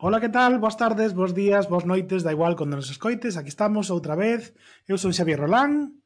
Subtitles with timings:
[0.00, 0.60] Ola, que tal?
[0.62, 4.54] Boas tardes, bons días, boas noites, da igual cando nos escoites, aquí estamos outra vez.
[4.86, 5.98] Eu son Xavier Rolán.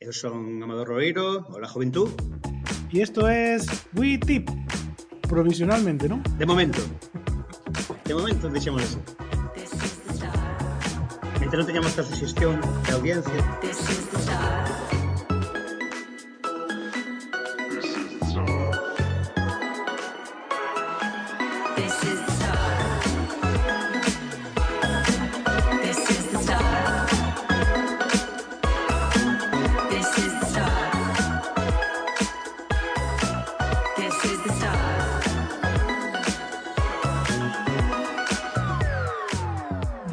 [0.00, 2.08] Eu son Amador Roeiro, hola Joventú.
[2.88, 3.60] E isto é
[3.92, 4.48] We Tip,
[5.28, 6.24] provisionalmente, non?
[6.40, 6.80] De momento.
[8.08, 8.96] De momento, deixemos.
[11.36, 12.56] Mientras non teñamos esta suxestión
[12.88, 13.36] de audiencia.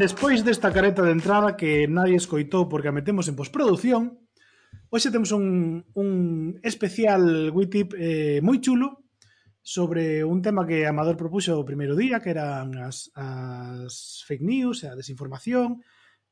[0.03, 4.19] despois desta careta de entrada que nadie escoitou porque a metemos en postproducción,
[4.91, 9.07] hoxe temos un, un especial WITIP eh, moi chulo
[9.63, 14.83] sobre un tema que Amador propuxo o primeiro día, que eran as, as fake news,
[14.83, 15.79] a desinformación,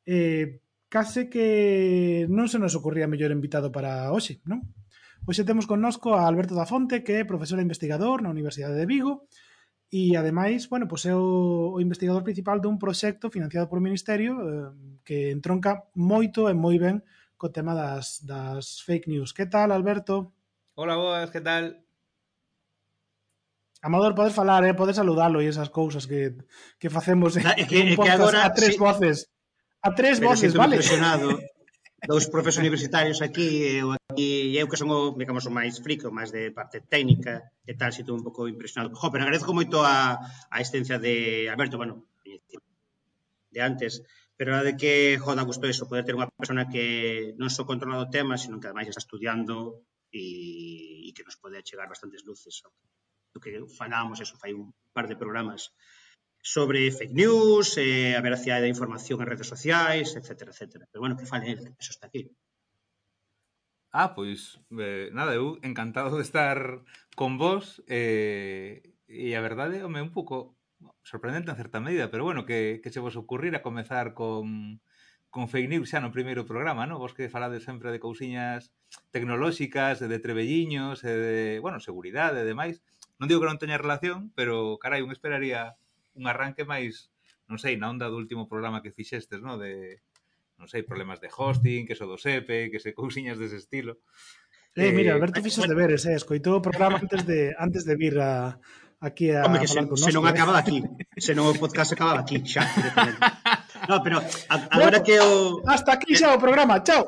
[0.03, 0.59] eh,
[0.92, 4.68] case que non se nos ocorría mellor invitado para hoxe, non?
[5.24, 8.84] Hoxe temos connosco a Alberto da Fonte, que é profesor e investigador na Universidade de
[8.84, 9.31] Vigo,
[9.92, 14.72] E ademais, bueno, pois é o, o investigador principal dun proxecto financiado por Ministerio eh,
[15.03, 17.03] que entronca moito e moi ben
[17.36, 19.36] co tema das, das fake news.
[19.36, 20.31] Que tal, Alberto?
[20.80, 21.75] Hola, boas, que tal?
[23.84, 24.72] Amador, podes falar, eh?
[24.72, 26.39] podes saludalo e esas cousas que,
[26.80, 27.44] que facemos eh?
[27.44, 28.80] da, que, que agora, a tres sí.
[28.80, 29.28] voces.
[29.84, 30.80] A tres Pero voces, vale?
[30.80, 31.36] Impresionado.
[32.08, 35.78] dous profes universitarios aquí, eh, eu aquí, e eu que son o, digamos, o máis
[35.86, 38.98] frico, máis de parte técnica e tal, si un pouco impresionado.
[38.98, 40.18] Jo, pero agradezco moito a,
[40.50, 42.10] a existencia de Alberto, bueno,
[43.52, 44.02] de antes,
[44.34, 48.02] pero a de que, joda, gusto eso, poder ter unha persona que non só controla
[48.02, 52.66] o tema, sino que ademais está estudiando e, e que nos pode chegar bastantes luces.
[53.32, 55.70] O que falábamos eso fai un par de programas
[56.42, 60.89] sobre fake news, eh, a veracidade da información en redes sociais, etc, etc.
[60.89, 62.30] Pero bueno, que fale el, eso está aquí.
[63.94, 66.81] Ah, pois, eh, nada, eu encantado de estar
[67.16, 70.56] con vos eh, e a verdade, home, un pouco
[71.03, 74.80] sorprendente en certa medida, pero bueno, que, que se vos ocurrira comezar con,
[75.30, 77.03] con fake news xa no primeiro programa, non?
[77.03, 78.72] Vos que falades sempre de cousiñas
[79.12, 82.80] tecnolóxicas, de trebelliños, de, bueno, seguridade e demais.
[83.19, 85.75] Non digo que non teña relación, pero, carai, un esperaría
[86.16, 87.12] un arranque máis,
[87.48, 89.56] non sei, na onda do último programa que fixestes, no?
[89.60, 90.04] De,
[90.62, 94.04] non sei, problemas de hosting, que so do SEPE, que se cousiñas dese estilo.
[94.76, 95.74] Eh, eh mira, Alberto fixos bueno.
[95.76, 98.56] deberes, eh, escoitou o programa antes de antes de vir a
[99.02, 100.80] aquí a Home, que se, se non acababa aquí,
[101.18, 102.64] se non o podcast acababa aquí xa.
[103.90, 105.62] No, pero a, agora bueno, que o...
[105.66, 107.08] Hasta aquí xa o programa, chao.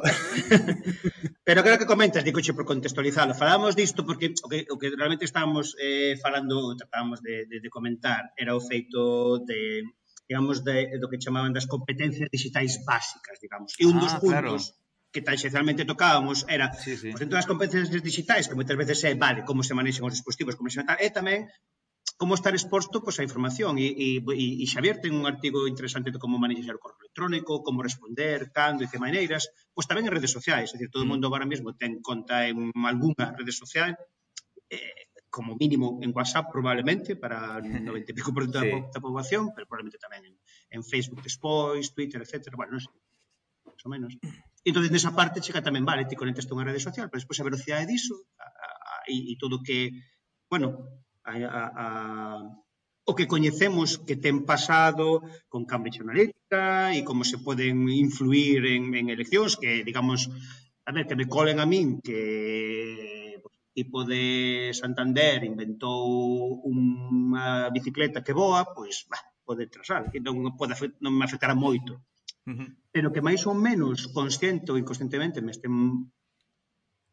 [1.47, 3.33] pero creo que comentas, digo por contextualizalo.
[3.33, 7.69] Falábamos disto porque o que, o que realmente estábamos eh, falando, tratábamos de, de, de
[7.69, 9.83] comentar, era o feito de,
[10.27, 13.75] digamos, de, do que chamaban das competencias digitais básicas, digamos.
[13.77, 14.81] E un dos ah, puntos claro
[15.13, 17.13] que tanxencialmente tocábamos era sí, sí.
[17.13, 20.57] Pues, dentro das competencias digitais, que moitas veces é, vale, como se manexan os dispositivos,
[20.57, 21.45] como se tal, e tamén
[22.17, 23.77] como estar exposto pois, a información.
[23.81, 27.81] E, e, e Xavier ten un artigo interesante de como manexar o correo electrónico, como
[27.81, 30.71] responder, cando e que maneiras, pois tamén en redes sociais.
[30.71, 31.11] É dicir, todo o mm.
[31.11, 33.97] mundo agora mesmo ten conta en algunha rede social,
[34.69, 38.69] eh, como mínimo en WhatsApp probablemente para 90 e pico por cento sí.
[38.69, 40.35] da, da poboación, pero probablemente tamén en,
[40.69, 42.53] en Facebook despois, Twitter, etc.
[42.53, 42.93] Bueno, non sei,
[43.65, 44.11] máis ou menos.
[44.63, 47.47] E entón, nesa parte chega tamén, vale, ti conectas unha rede social, pero despois a
[47.49, 49.91] velocidade diso a, a, a, e, e todo que,
[50.47, 51.87] bueno, a, a,
[53.05, 58.95] o que coñecemos que ten pasado con Cambridge Analytica e como se poden influir en,
[58.95, 60.31] en eleccións que, digamos,
[60.87, 62.21] a ver, que me colen a min que
[63.43, 64.23] o tipo de
[64.71, 71.25] Santander inventou unha bicicleta que voa, pois, bah, pode trasar, que non, pode, non me
[71.27, 71.99] afectará moito.
[72.47, 72.69] Uh -huh.
[72.91, 75.75] Pero que máis ou menos consciente ou inconscientemente me estén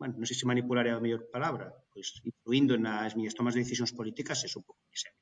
[0.01, 3.61] bueno, non sei se manipular é a mellor palabra, pois influindo nas miñas tomas de
[3.61, 5.13] decisións políticas, eso pouco que sei.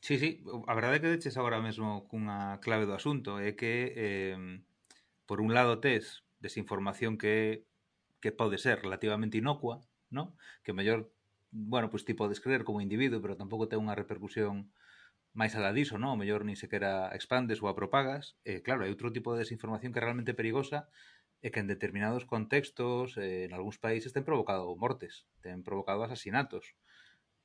[0.00, 0.30] Sí, sí,
[0.64, 4.40] a verdade é que deches agora mesmo cunha clave do asunto, é que eh,
[5.28, 7.68] por un lado tes desinformación que
[8.24, 10.32] que pode ser relativamente inocua, ¿no?
[10.64, 11.12] Que mellor,
[11.52, 14.72] bueno, pois pues, ti podes creer como individuo, pero tampouco ten unha repercusión
[15.36, 16.16] máis alá diso, ¿no?
[16.16, 18.40] O mellor nin sequera expandes ou a propagas.
[18.48, 20.88] Eh, claro, hai outro tipo de desinformación que é realmente perigosa
[21.44, 26.72] e que en determinados contextos, eh, en algúns países, ten provocado mortes, ten provocado asasinatos.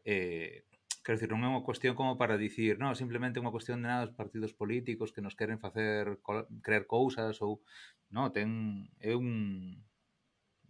[0.08, 0.64] Eh,
[1.04, 4.08] quero dicir, non é unha cuestión como para dicir, non, simplemente unha cuestión de nada
[4.08, 6.24] dos partidos políticos que nos queren facer
[6.64, 7.60] creer cousas ou,
[8.08, 9.84] non, ten é un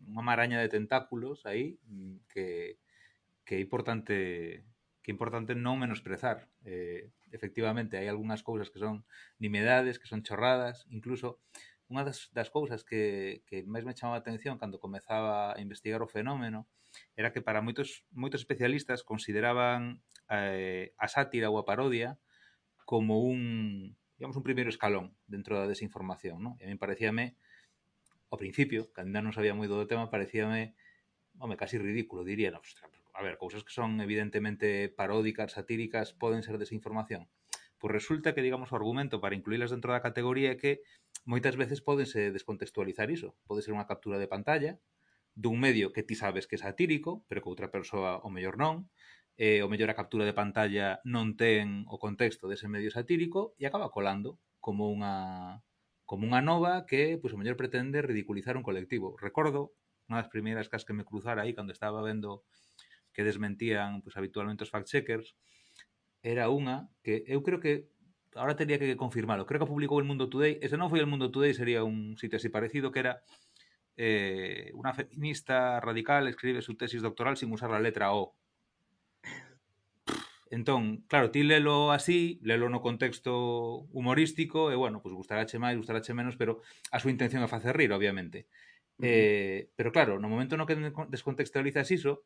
[0.09, 1.77] unha maraña de tentáculos aí
[2.33, 2.81] que
[3.45, 4.65] que é importante
[5.05, 6.49] que é importante non menosprezar.
[6.65, 9.05] Eh, efectivamente, hai algunhas cousas que son
[9.37, 11.37] nimedades, que son chorradas, incluso
[11.89, 16.05] unha das, das cousas que, que máis me chamaba a atención cando comezaba a investigar
[16.05, 16.69] o fenómeno
[17.17, 22.21] era que para moitos, moitos especialistas consideraban eh, a sátira ou a parodia
[22.85, 26.53] como un, digamos, un primeiro escalón dentro da desinformación, non?
[26.57, 27.37] E a mí parecíame,
[28.29, 30.73] ao principio, cando non sabía moi do tema, parecíame,
[31.37, 36.41] home, casi ridículo, diría, no, ostras, a ver, cousas que son evidentemente paródicas, satíricas, poden
[36.41, 37.29] ser desinformación.
[37.79, 40.83] Pois resulta que, digamos, o argumento para incluílas dentro da categoría é que
[41.29, 43.37] moitas veces pódense descontextualizar iso.
[43.45, 44.81] Pode ser unha captura de pantalla
[45.37, 48.89] dun medio que ti sabes que é satírico, pero que outra persoa o mellor non,
[49.37, 53.69] e o mellor a captura de pantalla non ten o contexto dese medio satírico e
[53.69, 55.61] acaba colando como unha
[56.09, 59.13] como unha nova que, pois, o mellor pretende ridiculizar un colectivo.
[59.21, 59.77] Recordo
[60.09, 62.41] unha das primeiras cas que me cruzara aí cando estaba vendo
[63.13, 65.37] que desmentían pois, habitualmente os fact-checkers,
[66.25, 67.87] era unha que eu creo que
[68.39, 69.45] ahora tería que confirmarlo.
[69.45, 72.39] Creo que publicou el Mundo Today, ese non foi el Mundo Today, sería un sitio
[72.39, 73.21] así parecido que era
[73.99, 78.33] eh, una feminista radical escribe su tesis doctoral sin usar la letra O.
[80.49, 85.77] Entón, claro, ti lelo así, lelo no contexto humorístico, e bueno, pois pues gustarache máis,
[85.77, 88.47] gustarache menos, pero a súa intención é facer rir, obviamente.
[88.97, 89.05] Uh -huh.
[89.05, 90.79] eh, pero claro, no momento no que
[91.13, 92.25] descontextualizas iso,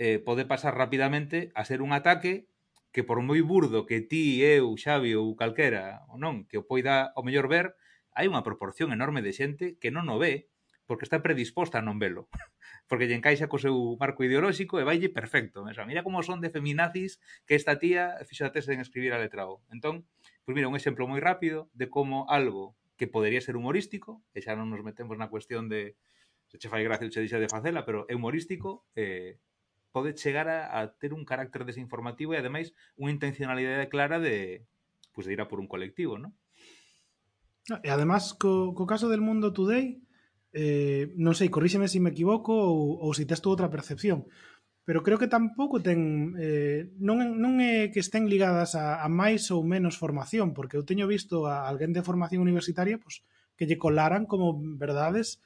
[0.00, 2.48] eh, pode pasar rapidamente a ser un ataque
[2.90, 7.14] que por moi burdo que ti, eu, Xavi ou calquera, ou non, que o poida
[7.14, 7.66] o mellor ver,
[8.14, 10.50] hai unha proporción enorme de xente que non o ve
[10.90, 12.26] porque está predisposta a non velo.
[12.90, 15.62] Porque lle encaixa co seu marco ideolóxico e vaille perfecto.
[15.62, 15.86] Mesa.
[15.86, 19.46] Mira como son de feminazis que esta tía fixo a tese en escribir a letra
[19.46, 19.62] O.
[19.70, 20.10] Entón,
[20.42, 24.42] pois pues mira, un exemplo moi rápido de como algo que podería ser humorístico, e
[24.42, 25.94] xa non nos metemos na cuestión de
[26.50, 29.38] se che fai gracia ou che deixa de facela, pero é humorístico, eh,
[29.90, 34.66] pode chegar a, a ter un carácter desinformativo e ademais unha intencionalidade clara de
[35.12, 36.32] pues, de ir a por un colectivo, ¿no?
[37.84, 40.00] E además co, co caso del Mundo Today,
[40.56, 43.70] eh, non sei, corríxeme se si me equivoco ou, ou se si tes tú outra
[43.70, 44.26] percepción,
[44.82, 49.46] pero creo que tampouco ten eh, non, non é que estén ligadas a, a máis
[49.54, 53.22] ou menos formación, porque eu teño visto a alguén de formación universitaria pois,
[53.54, 55.38] que lle colaran como verdades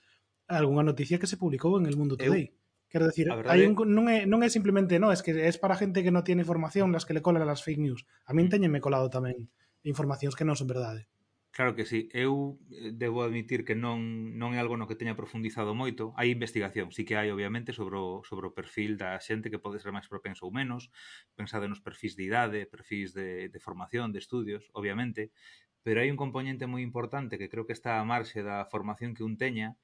[0.48, 2.48] algunha noticia que se publicou en el Mundo Today.
[2.48, 2.63] Eu
[2.94, 6.06] Quero decir, hai un, non, é, non é simplemente, no, es que é para gente
[6.06, 8.06] que non tiene formación las que le colan as fake news.
[8.22, 8.52] A min mm.
[8.54, 9.50] teñenme colado tamén
[9.82, 11.10] informacións que non son verdade.
[11.50, 13.98] Claro que sí, eu eh, debo admitir que non,
[14.38, 16.14] non é algo no que teña profundizado moito.
[16.14, 19.82] Hai investigación, sí que hai obviamente sobre o, sobre o perfil da xente que pode
[19.82, 20.86] ser máis propenso ou menos,
[21.34, 25.34] Pensado nos perfis de idade, perfis de, de formación, de estudios, obviamente,
[25.82, 29.26] pero hai un componente moi importante que creo que está a marxe da formación que
[29.26, 29.74] un teña,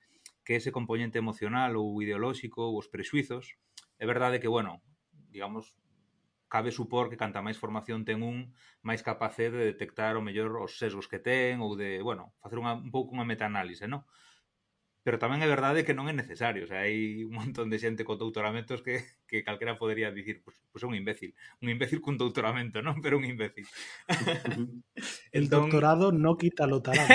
[0.51, 3.55] que ese componente emocional ou ideolóxico ou os prexuizos,
[4.03, 4.83] é verdade que, bueno,
[5.31, 5.79] digamos,
[6.51, 8.51] cabe supor que canta máis formación ten un,
[8.83, 12.75] máis capaz de detectar o mellor os sesgos que ten ou de, bueno, facer unha,
[12.75, 14.03] un pouco unha metaanálise, non?
[15.03, 18.05] pero tamén é verdade que non é necesario, o sea, hai un montón de xente
[18.05, 21.33] con doutoramentos que, que calquera podería dicir, pois pues, pues un imbécil,
[21.65, 23.01] un imbécil cun doutoramento, non?
[23.01, 23.65] Pero un imbécil.
[25.33, 25.73] El entón...
[25.73, 27.09] doctorado no quita lo tarado.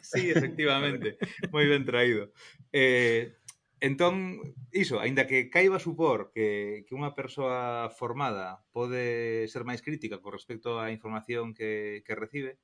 [0.00, 1.20] sí, efectivamente,
[1.52, 2.32] moi ben traído.
[2.72, 3.36] Eh,
[3.80, 4.40] entón,
[4.72, 10.32] iso, aínda que caiba supor que, que unha persoa formada pode ser máis crítica con
[10.36, 12.60] respecto á información que, que recibe,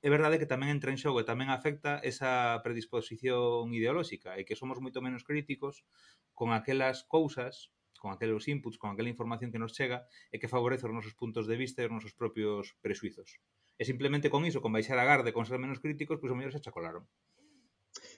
[0.00, 4.56] é verdade que tamén entra en xogo e tamén afecta esa predisposición ideolóxica e que
[4.56, 5.84] somos moito menos críticos
[6.32, 7.68] con aquelas cousas
[8.00, 11.44] con aqueles inputs, con aquela información que nos chega e que favorece os nosos puntos
[11.44, 13.36] de vista e os nosos propios presuizos.
[13.76, 16.38] E simplemente con iso, con baixar a garde, con ser menos críticos, pois pues, o
[16.40, 17.04] mellor se chacolaron.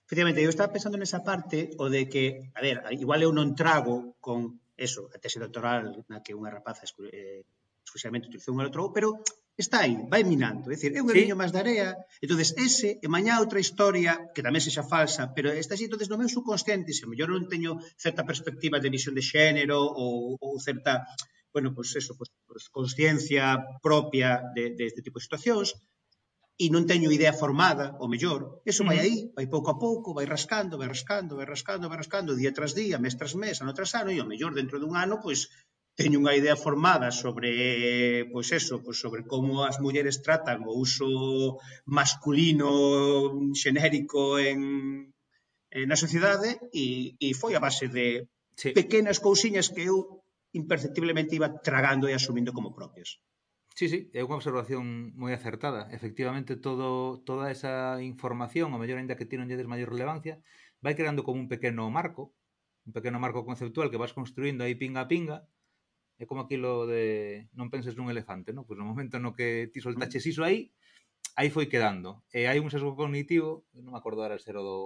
[0.06, 4.14] Efectivamente, eu estaba pensando nesa parte o de que, a ver, igual eu non trago
[4.22, 7.42] con eso, a tese doctoral na que unha rapaza eh,
[7.84, 9.08] Exclusivamente utilizou un electrodo, pero
[9.56, 10.70] está aí, vai minando.
[10.70, 11.40] É dicir, é un graniño sí.
[11.40, 11.88] máis da area.
[12.24, 16.16] entonces ese, e mañá outra historia, que tamén sexa falsa, pero está así, entonces no
[16.16, 21.04] meu subconsciente, se mellor non teño certa perspectiva de visión de xénero ou, ou certa,
[21.52, 25.76] bueno, pois pues eso, pois, pues, pues, consciencia propia de, de este tipo de situacións,
[26.62, 30.28] e non teño idea formada, o mellor, eso vai aí, vai pouco a pouco, vai
[30.28, 33.92] rascando, vai rascando, vai rascando, vai rascando, día tras día, mes tras mes, ano tras
[33.98, 35.48] ano, e o mellor dentro dun ano, pois,
[35.94, 37.52] teño unha idea formada sobre,
[38.32, 42.72] pois eso, pois sobre como as mulleres tratan o uso masculino
[43.52, 44.60] xenérico en,
[45.68, 48.24] en na sociedade e, e foi a base de
[48.56, 48.72] sí.
[48.72, 53.20] pequenas cousiñas que eu imperceptiblemente iba tragando e asumindo como propias.
[53.72, 55.88] Sí, sí, é unha observación moi acertada.
[55.96, 60.40] Efectivamente, todo, toda esa información, o mellor ainda que ti non lle des maior relevancia,
[60.84, 62.36] vai creando como un pequeno marco,
[62.84, 65.48] un pequeno marco conceptual que vas construindo aí pinga a pinga,
[66.22, 68.62] é como aquilo de non penses nun elefante, non?
[68.62, 70.70] Pois no momento no que ti soltaches iso aí,
[71.34, 72.22] aí foi quedando.
[72.30, 74.76] E hai un sesgo cognitivo, non me acordo era ser o do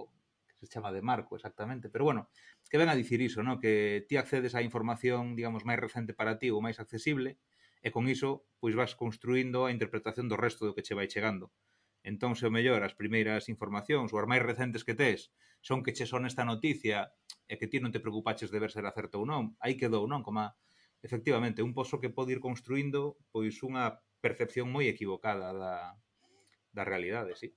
[0.48, 2.32] que se chama de Marco exactamente, pero bueno,
[2.72, 3.60] que ven a dicir iso, no?
[3.60, 7.36] que ti accedes á información, digamos, máis recente para ti ou máis accesible,
[7.84, 11.52] e con iso pois vas construindo a interpretación do resto do que che vai chegando.
[12.00, 15.92] Entón, se o mellor, as primeiras informacións ou as máis recentes que tes son que
[15.92, 17.12] che son esta noticia
[17.44, 20.08] e que ti non te preocupaches de ver se era certo ou non, aí quedou,
[20.08, 20.24] non?
[20.24, 20.56] Como a,
[21.06, 25.94] efectivamente, un pozo que pode ir construindo pois unha percepción moi equivocada da,
[26.74, 27.54] da realidade, sí.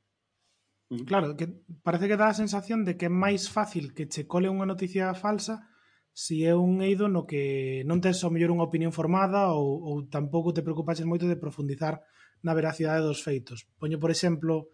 [0.94, 1.50] Mm, claro, que
[1.82, 5.18] parece que dá a sensación de que é máis fácil que che cole unha noticia
[5.18, 5.65] falsa
[6.13, 9.96] si é un eido no que non tes ao mellor unha opinión formada ou, ou
[10.10, 12.06] tampouco te preocupaches moito de profundizar
[12.46, 13.68] na veracidade dos feitos.
[13.82, 14.70] Poño, por exemplo,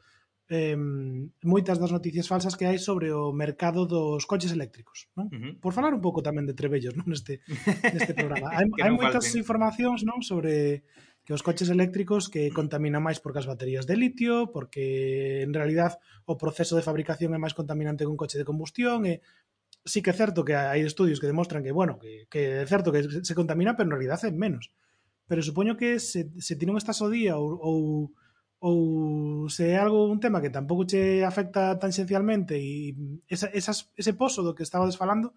[0.50, 0.78] eh,
[1.42, 5.30] moitas das noticias falsas que hai sobre o mercado dos coches eléctricos, non?
[5.34, 5.54] Uh -huh.
[5.58, 7.42] Por falar un pouco tamén de trebellos, non, neste
[7.94, 8.54] neste programa.
[8.58, 9.42] Hai, hai moitas falten.
[9.42, 10.86] informacións, non, sobre
[11.26, 15.98] que os coches eléctricos que contaminan máis porque as baterías de litio, porque en realidad
[16.30, 19.26] o proceso de fabricación é máis contaminante que un coche de combustión e
[19.82, 22.94] sí que é certo que hai estudios que demostran que, bueno, que, que é certo
[22.94, 24.70] que se contamina, pero en realidad é menos.
[25.26, 27.78] Pero supoño que se, se ti non estás o día ou, ou
[28.60, 32.96] ou se é algo un tema que tampouco che afecta tan esencialmente e
[33.28, 35.36] esa, esas, ese pozo do que estaba falando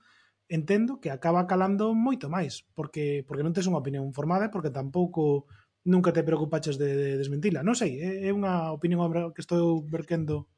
[0.48, 5.44] entendo que acaba calando moito máis porque porque non tes unha opinión formada porque tampouco
[5.84, 7.64] nunca te preocupaches de, de desmentila.
[7.64, 9.00] Non sei, é, é unha opinión
[9.32, 10.48] que estou verquendo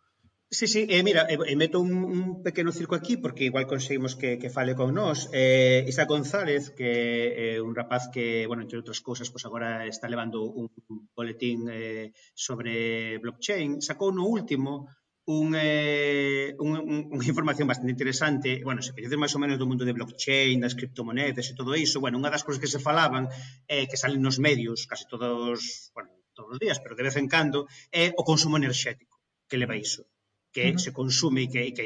[0.52, 4.16] Sí, sí, eh, mira, eh, eh meto un, un, pequeno circo aquí porque igual conseguimos
[4.16, 5.28] que, que fale con nós.
[5.33, 9.45] Eh, Isa González, que é eh, un rapaz que, bueno, entre outras cousas, pois pues
[9.47, 10.66] agora está levando un
[11.14, 12.75] boletín eh, sobre
[13.23, 14.90] blockchain, sacou no último
[15.38, 19.71] un, eh, un, un, unha información bastante interesante, bueno, se coñeces máis ou menos do
[19.71, 23.30] mundo de blockchain, das criptomonedas e todo iso, bueno, unha das cousas que se falaban,
[23.71, 27.30] eh, que salen nos medios case todos, bueno, todos os días, pero de vez en
[27.30, 29.14] cando, é eh, o consumo enerxético
[29.47, 30.11] que leva iso
[30.54, 30.83] que uh -huh.
[30.85, 31.85] se consume e que, que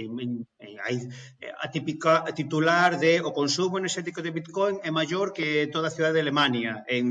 [0.85, 0.97] hai
[1.44, 5.87] eh, a típica a titular de o consumo enerxético de Bitcoin é maior que toda
[5.88, 7.06] a cidade de Alemania en,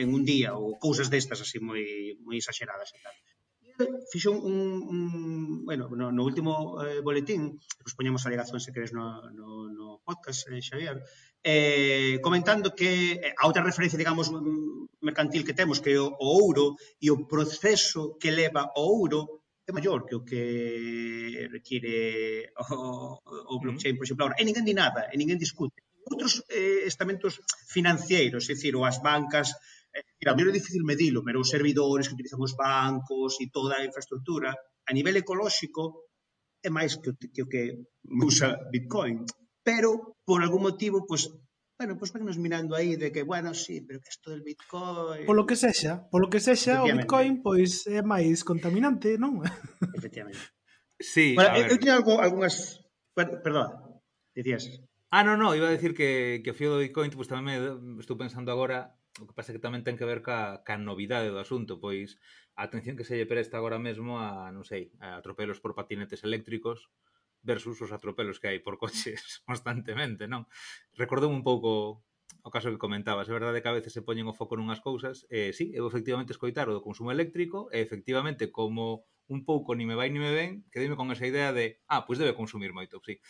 [0.00, 1.82] en un día ou cousas destas así moi
[2.26, 3.16] moi exageradas e tal
[4.10, 4.58] fixo un, un,
[4.92, 9.86] un bueno, no, no último eh, boletín, os poñemos alegacións se queres no, no, no
[10.04, 11.02] podcast, eh, Xavier,
[11.42, 14.30] eh, comentando que eh, a outra referencia, digamos,
[15.00, 19.41] mercantil que temos, que é o, o ouro e o proceso que leva o ouro
[19.72, 24.36] é maior que o que require o, o blockchain, por exemplo, ahora.
[24.36, 25.80] E ninguén di nada, e ninguén discute.
[26.04, 27.40] Outros eh, estamentos
[27.72, 29.56] financeiros, é dicir, ou as bancas,
[29.96, 33.86] eh, mira, é difícil medilo, pero os servidores que utilizan os bancos e toda a
[33.88, 36.12] infraestructura, a nivel ecolóxico,
[36.60, 37.62] é máis que o que, que
[38.28, 39.24] usa Bitcoin.
[39.64, 41.32] Pero, por algún motivo, pues,
[41.82, 45.26] Bueno, pois pues, venos mirando aí de que, bueno, sí, pero que isto del Bitcoin...
[45.26, 49.42] Polo que sexa, polo que sexa, o Bitcoin pois é máis contaminante, non?
[49.98, 50.38] Efectivamente.
[51.02, 51.74] Sí, bueno, a eu, ver.
[51.74, 52.86] eu tiña algo, algunhas...
[53.18, 53.98] Perdón,
[54.30, 54.70] dicías...
[55.10, 57.98] Ah, non, non, iba a decir que, que o fío do Bitcoin pues, tamén me
[57.98, 61.42] estou pensando agora o que pasa que tamén ten que ver ca, ca novidade do
[61.42, 62.14] asunto, pois
[62.54, 66.22] a atención que se lle presta agora mesmo a, non sei, a atropelos por patinetes
[66.22, 66.94] eléctricos,
[67.42, 70.46] versus os atropelos que hai por coches constantemente, non?
[70.94, 72.02] Recordou un pouco
[72.42, 75.28] o caso que comentabas, é verdade que a veces se poñen o foco nunhas cousas,
[75.30, 79.86] eh, sí, eu efectivamente escoitar o do consumo eléctrico, e efectivamente como un pouco ni
[79.86, 82.98] me vai ni me ven, quedeime con esa idea de, ah, pois debe consumir moito,
[83.04, 83.22] sí.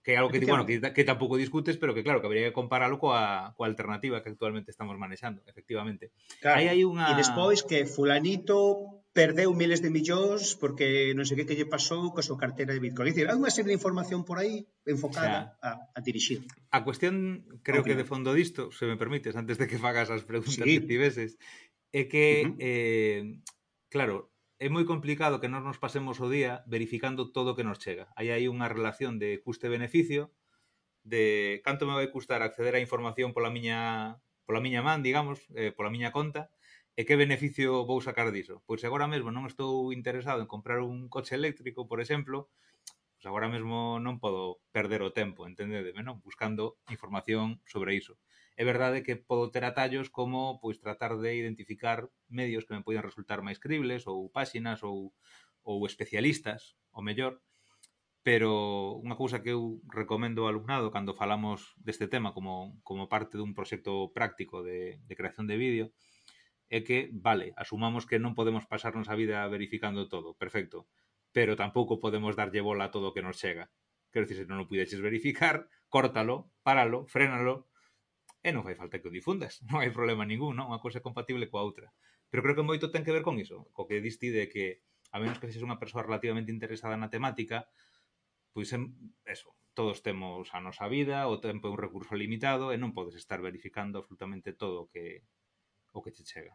[0.00, 2.56] Que é algo que, bueno, que, que tampouco discutes, pero que claro, que habría que
[2.56, 6.12] comparalo coa, coa alternativa que actualmente estamos manexando, efectivamente.
[6.40, 7.12] Claro, aí hai unha...
[7.12, 12.14] E despois que fulanito perdeu miles de millóns porque non sei que que lle pasou
[12.14, 13.10] coa súa carteira de Bitcoin.
[13.10, 16.46] Dicir, hai unha serie de información por aí enfocada o sea, a, a dirixir.
[16.70, 17.94] A cuestión, creo okay.
[17.94, 20.78] que de fondo disto, se me permites, antes de que fagas as preguntas sí.
[20.78, 21.34] que tiveses,
[21.90, 22.56] é que, uh -huh.
[22.62, 23.22] eh,
[23.90, 24.30] claro,
[24.62, 28.12] é moi complicado que nós nos pasemos o día verificando todo o que nos chega.
[28.14, 30.30] Aí hai unha relación de custe-beneficio,
[31.02, 35.72] de canto me vai custar acceder á información pola miña pola miña man, digamos, eh,
[35.74, 36.52] pola miña conta,
[36.98, 38.62] E que beneficio vou sacar diso?
[38.66, 42.50] Pois agora mesmo non estou interesado en comprar un coche eléctrico, por exemplo,
[43.14, 46.18] pois agora mesmo non podo perder o tempo, entendedeme, non?
[46.26, 48.18] Buscando información sobre iso.
[48.60, 53.06] É verdade que podo ter atallos como pois tratar de identificar medios que me poden
[53.06, 55.14] resultar máis cribles ou páxinas ou,
[55.62, 57.40] ou especialistas, o mellor,
[58.20, 63.40] pero unha cousa que eu recomendo ao alumnado cando falamos deste tema como, como parte
[63.40, 66.09] dun proxecto práctico de, de creación de vídeo é
[66.70, 70.86] é que, vale, asumamos que non podemos pasarnos a vida verificando todo, perfecto,
[71.34, 73.74] pero tampouco podemos darlle bola a todo o que nos chega.
[74.14, 77.66] Quero dicir, se non o pudeches verificar, córtalo, páralo, frénalo,
[78.46, 80.70] e non fai falta que o difundas, non hai problema ningún, non?
[80.70, 81.90] Unha cousa é compatible coa outra.
[82.30, 85.18] Pero creo que moito ten que ver con iso, co que diste de que, a
[85.18, 87.66] menos que seas unha persoa relativamente interesada na temática,
[88.54, 88.94] pois en,
[89.26, 93.18] eso, todos temos a nosa vida, o tempo é un recurso limitado e non podes
[93.18, 95.26] estar verificando absolutamente todo o que
[95.92, 96.54] o que te chega.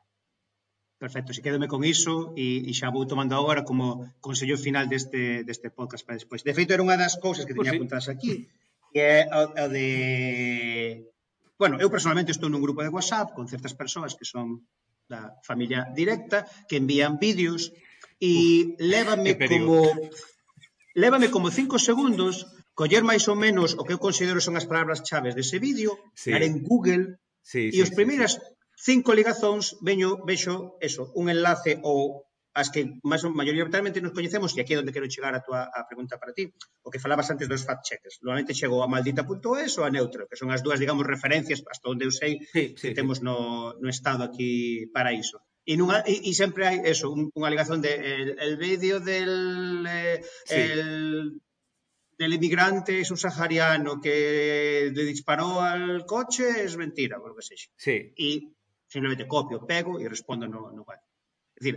[0.97, 5.43] Perfecto, se quedome con iso e, e xa vou tomando agora como consello final deste,
[5.43, 6.39] deste podcast para despois.
[6.39, 7.75] De feito, era unha das cousas que pues sí.
[7.75, 8.47] apuntadas aquí,
[8.95, 11.03] que é o, o de...
[11.59, 14.63] Bueno, eu personalmente estou nun grupo de WhatsApp con certas persoas que son
[15.11, 17.75] da familia directa, que envían vídeos
[18.23, 19.91] e lévame como...
[20.95, 25.03] Lévame como cinco segundos coller máis ou menos o que eu considero son as palabras
[25.03, 26.31] chaves dese vídeo, sí.
[26.31, 31.11] dar en Google, sí, e sí, os sí, primeiras sí cinco ligazóns, veño, vexo, eso,
[31.15, 35.35] un enlace ou as que máis maioritariamente nos coñecemos e aquí é onde quero chegar
[35.35, 36.55] a tua a pregunta para ti,
[36.87, 38.23] o que falabas antes dos fact checkers.
[38.23, 42.07] Normalmente chego a maldita.es ou a neutro, que son as dúas, digamos, referencias hasta onde
[42.07, 45.43] eu sei sí, sí, que temos no, no estado aquí para iso.
[45.67, 49.83] E, nunha, e, e sempre hai eso, un, unha ligazón de el, el vídeo del
[49.83, 50.55] eh, sí.
[50.55, 51.43] el
[52.15, 57.43] del emigrante subsahariano un sahariano que le disparó al coche, es mentira, por lo que
[57.43, 57.57] sea.
[57.75, 58.15] Sí.
[58.15, 58.54] E
[58.87, 61.01] simplemente copio, pego e respondo no, no web.
[61.55, 61.75] É dicir,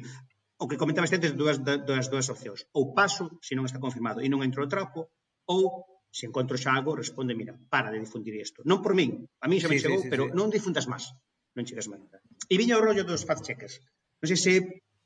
[0.58, 2.66] o que comentabas antes dúas, das dúas opcións.
[2.74, 5.08] Ou paso, se non está confirmado, e non entro o trapo,
[5.46, 8.64] ou se encontro xa algo, responde, mira, para de difundir isto.
[8.66, 10.34] Non por min, a min xa sí, me chegou, sí, sí, pero sí.
[10.34, 11.14] non difundas máis.
[11.54, 12.02] Non chegas máis.
[12.50, 13.78] E viña o rollo dos fact-checkers.
[14.20, 14.54] Non sei se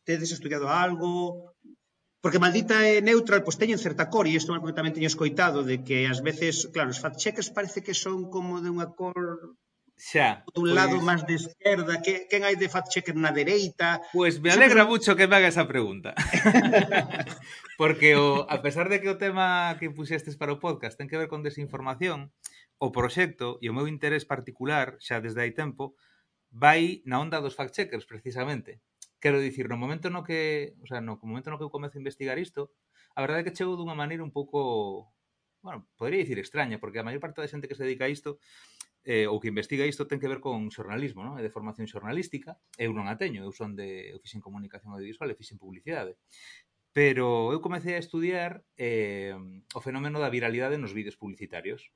[0.08, 1.52] tedes estudiado algo,
[2.22, 5.10] porque maldita é neutral, pois teñen certa cor, e isto é algo que tamén teño
[5.10, 9.58] escoitado, de que ás veces, claro, os fact-checkers parece que son como de unha cor
[9.96, 10.42] Xa.
[10.58, 10.74] Un pois...
[10.74, 14.02] lado máis de esquerda, que, quen hai de fact-checker na dereita?
[14.10, 16.14] Pois me alegra mucho que me haga esa pregunta.
[17.80, 21.20] Porque o, a pesar de que o tema que puxestes para o podcast ten que
[21.20, 22.34] ver con desinformación,
[22.82, 25.94] o proxecto e o meu interés particular, xa desde hai tempo,
[26.50, 28.82] vai na onda dos fact-checkers, precisamente.
[29.22, 32.02] Quero dicir, no momento no que, o sea, no momento no que eu comezo a
[32.02, 32.74] investigar isto,
[33.14, 35.14] a verdade é que chego dunha maneira un pouco
[35.62, 38.42] bueno, podría dicir extraña, porque a maior parte da xente que se dedica a isto
[39.04, 41.34] eh, o que investiga isto ten que ver con xornalismo, non?
[41.38, 45.26] É de formación xornalística, eu non a teño, eu son de eu fixen comunicación audiovisual,
[45.30, 46.14] e fixen publicidade.
[46.94, 49.34] Pero eu comecei a estudiar eh,
[49.74, 51.90] o fenómeno da viralidade nos vídeos publicitarios.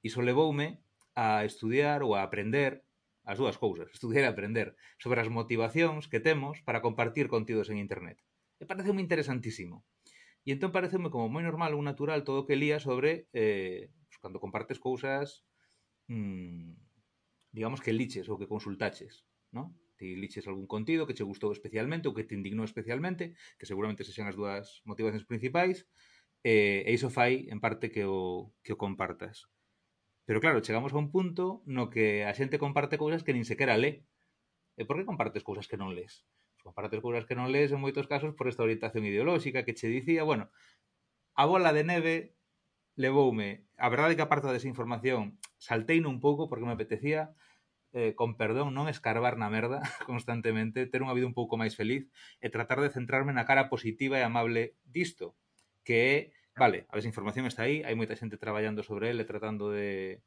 [0.00, 0.80] Iso levoume
[1.12, 2.86] a estudiar ou a aprender
[3.28, 7.76] as dúas cousas, estudiar e aprender sobre as motivacións que temos para compartir contidos en
[7.76, 8.16] internet.
[8.56, 9.84] E parece moi interesantísimo.
[10.48, 14.18] E entón pareceume como moi normal ou natural todo o que lía sobre eh, pues,
[14.22, 15.44] cando compartes cousas
[16.12, 16.76] mm,
[17.56, 19.24] digamos que liches ou que consultaches,
[19.56, 19.72] non?
[19.96, 24.04] Ti liches algún contido que che gustou especialmente ou que te indignou especialmente, que seguramente
[24.04, 25.88] sexan as dúas motivacións principais,
[26.42, 29.48] e, e iso fai en parte que o, que o compartas.
[30.26, 33.78] Pero claro, chegamos a un punto no que a xente comparte cousas que nin sequera
[33.78, 34.04] lé.
[34.80, 36.24] E por que compartes cousas que non lees?
[36.62, 40.22] Compartes cousas que non lees en moitos casos por esta orientación ideolóxica que che dicía,
[40.22, 40.50] bueno,
[41.34, 42.14] a bola de neve
[42.94, 47.32] levoume, a verdade que a parte desa información salteino un pouco porque me apetecía
[47.92, 52.08] eh, con perdón, non escarbar na merda constantemente, ter unha vida un pouco máis feliz
[52.40, 55.36] e tratar de centrarme na cara positiva e amable disto,
[55.84, 56.16] que é,
[56.56, 60.24] vale, a desinformación está aí, hai moita xente traballando sobre ele, tratando de,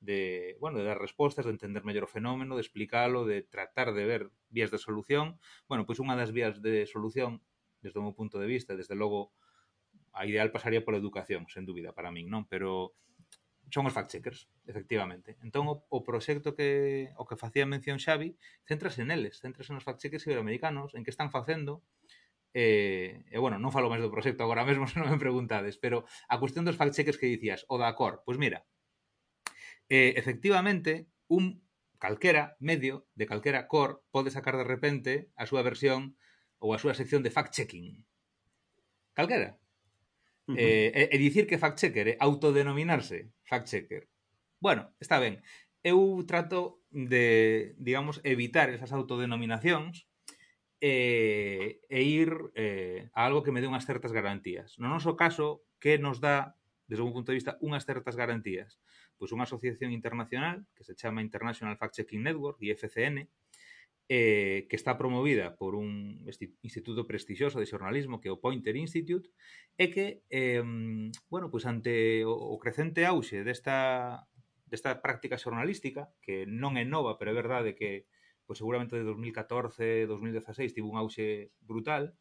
[0.00, 4.06] de, bueno, de dar respostas, de entender mellor o fenómeno, de explicalo, de tratar de
[4.06, 5.38] ver vías de solución.
[5.66, 7.42] Bueno, pois unha das vías de solución,
[7.82, 9.34] desde o meu punto de vista, desde logo,
[10.12, 12.46] a ideal pasaría pola educación, sen dúbida, para min, non?
[12.48, 12.96] Pero
[13.70, 15.36] son os fact-checkers, efectivamente.
[15.44, 20.24] Entón, o, o proxecto que o que facía mención Xavi, centrase neles, centrase nos fact-checkers
[20.24, 21.84] iberoamericanos, en que están facendo,
[22.56, 25.76] e, eh, eh, bueno, non falo máis do proxecto agora mesmo, se non me preguntades,
[25.76, 28.64] pero a cuestión dos fact-checkers que dicías, o da COR, pois mira,
[29.88, 31.60] eh, efectivamente, un
[31.98, 36.16] calquera medio de calquera COR pode sacar de repente a súa versión
[36.62, 38.06] ou a súa sección de fact-checking.
[39.12, 39.58] Calquera.
[40.48, 40.64] Uh -huh.
[40.64, 44.08] eh, e, e dicir que fact-checker, eh, autodenominarse fact-checker.
[44.60, 45.44] Bueno, está ben.
[45.84, 50.08] Eu trato de, digamos, evitar esas autodenominacións
[50.80, 54.78] e, e ir eh, a algo que me dé unhas certas garantías.
[54.80, 56.56] No noso caso, que nos dá,
[56.88, 58.80] desde un punto de vista, unhas certas garantías?
[59.18, 63.26] Pois unha asociación internacional que se chama International Fact Checking Network, IFCN,
[64.08, 66.24] eh, que está promovida por un
[66.62, 69.28] instituto prestixioso de xornalismo que é o Pointer Institute
[69.76, 70.64] e que, eh,
[71.28, 74.24] bueno, pois pues ante o, o crecente auxe desta,
[74.64, 78.08] desta práctica xornalística que non é nova, pero é verdade que
[78.48, 82.16] pois pues, seguramente de 2014, 2016 tivo un auxe brutal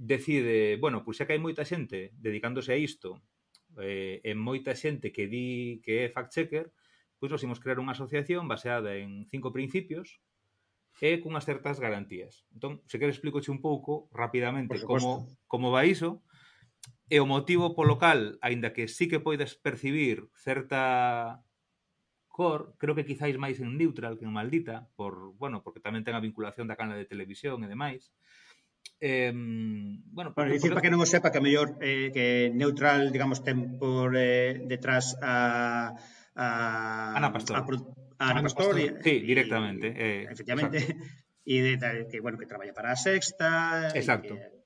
[0.00, 3.20] decide, bueno, pois pues, xa que hai moita xente dedicándose a isto
[3.76, 6.72] eh, en moita xente que di que é fact-checker,
[7.20, 10.24] pois nos imos crear unha asociación baseada en cinco principios
[11.00, 12.44] e cunhas certas garantías.
[12.52, 16.20] Entón, se queres explicoche un pouco rapidamente como como vai iso
[17.10, 21.42] e o motivo polo cal, aínda que sí que poidas percibir certa
[22.30, 26.14] cor, creo que quizáis máis en neutral que en maldita, por, bueno, porque tamén ten
[26.14, 28.14] a vinculación da cana de televisión e demais.
[29.00, 29.32] Eh,
[30.12, 33.80] bueno, bueno dicir para que non o sepa que mellor eh, que neutral, digamos, ten
[33.80, 35.96] por eh, detrás a,
[36.36, 36.46] a
[37.18, 37.58] Ana Pastor.
[37.58, 37.66] A,
[38.20, 38.76] a Ana Pastor.
[38.76, 39.00] Pastor.
[39.00, 39.88] Y, sí, directamente.
[39.88, 40.78] Y, eh, efectivamente.
[40.78, 41.04] Exacto.
[41.44, 43.90] Y de, de, que, bueno, que traballa para a sexta.
[43.94, 44.36] Exacto.
[44.36, 44.60] Que...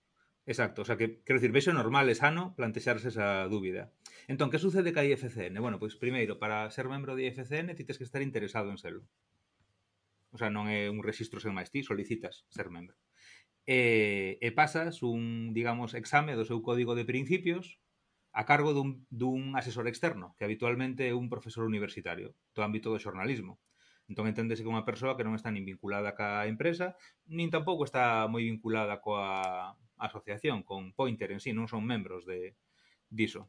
[0.46, 3.96] Exacto, o sea que, quero dicir, vexo normal e sano plantexarse esa dúbida.
[4.28, 5.56] Entón, que sucede ca IFCN?
[5.56, 9.08] Bueno, pois primeiro, para ser membro de IFCN ti tens que estar interesado en selo.
[10.34, 12.98] O sea, non é eh, un registro sen máis ti, solicitas ser membro.
[13.64, 17.80] E, eh, e eh, pasas un, digamos, exame do seu código de principios
[18.34, 22.98] a cargo dun, dun asesor externo, que habitualmente é un profesor universitario do ámbito do
[22.98, 23.62] xornalismo.
[24.10, 26.98] Entón enténdese que unha persoa que non está nin vinculada ca empresa,
[27.30, 32.58] nin tampouco está moi vinculada coa asociación, con Pointer en sí, non son membros de
[33.06, 33.48] diso.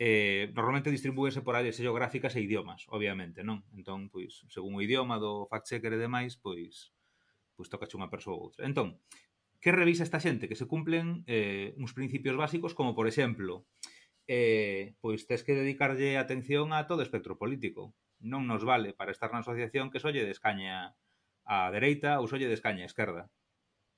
[0.00, 3.62] Eh, normalmente distribúese por áreas geográficas e idiomas, obviamente, non?
[3.76, 6.90] Entón, pois, según o idioma do fact-checker e demais, pois,
[7.54, 8.66] pois tocache unha persoa ou outra.
[8.66, 8.98] Entón,
[9.62, 10.50] que revisa esta xente?
[10.50, 13.92] Que se cumplen eh, uns principios básicos como, por exemplo, eh,
[14.26, 17.92] eh, pois tes que dedicarlle atención a todo o espectro político.
[18.24, 20.96] Non nos vale para estar na asociación que solle descaña
[21.44, 23.28] a dereita ou solle descaña a esquerda.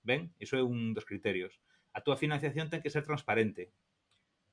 [0.02, 1.62] Ben, iso é un dos criterios.
[1.94, 3.70] A túa financiación ten que ser transparente.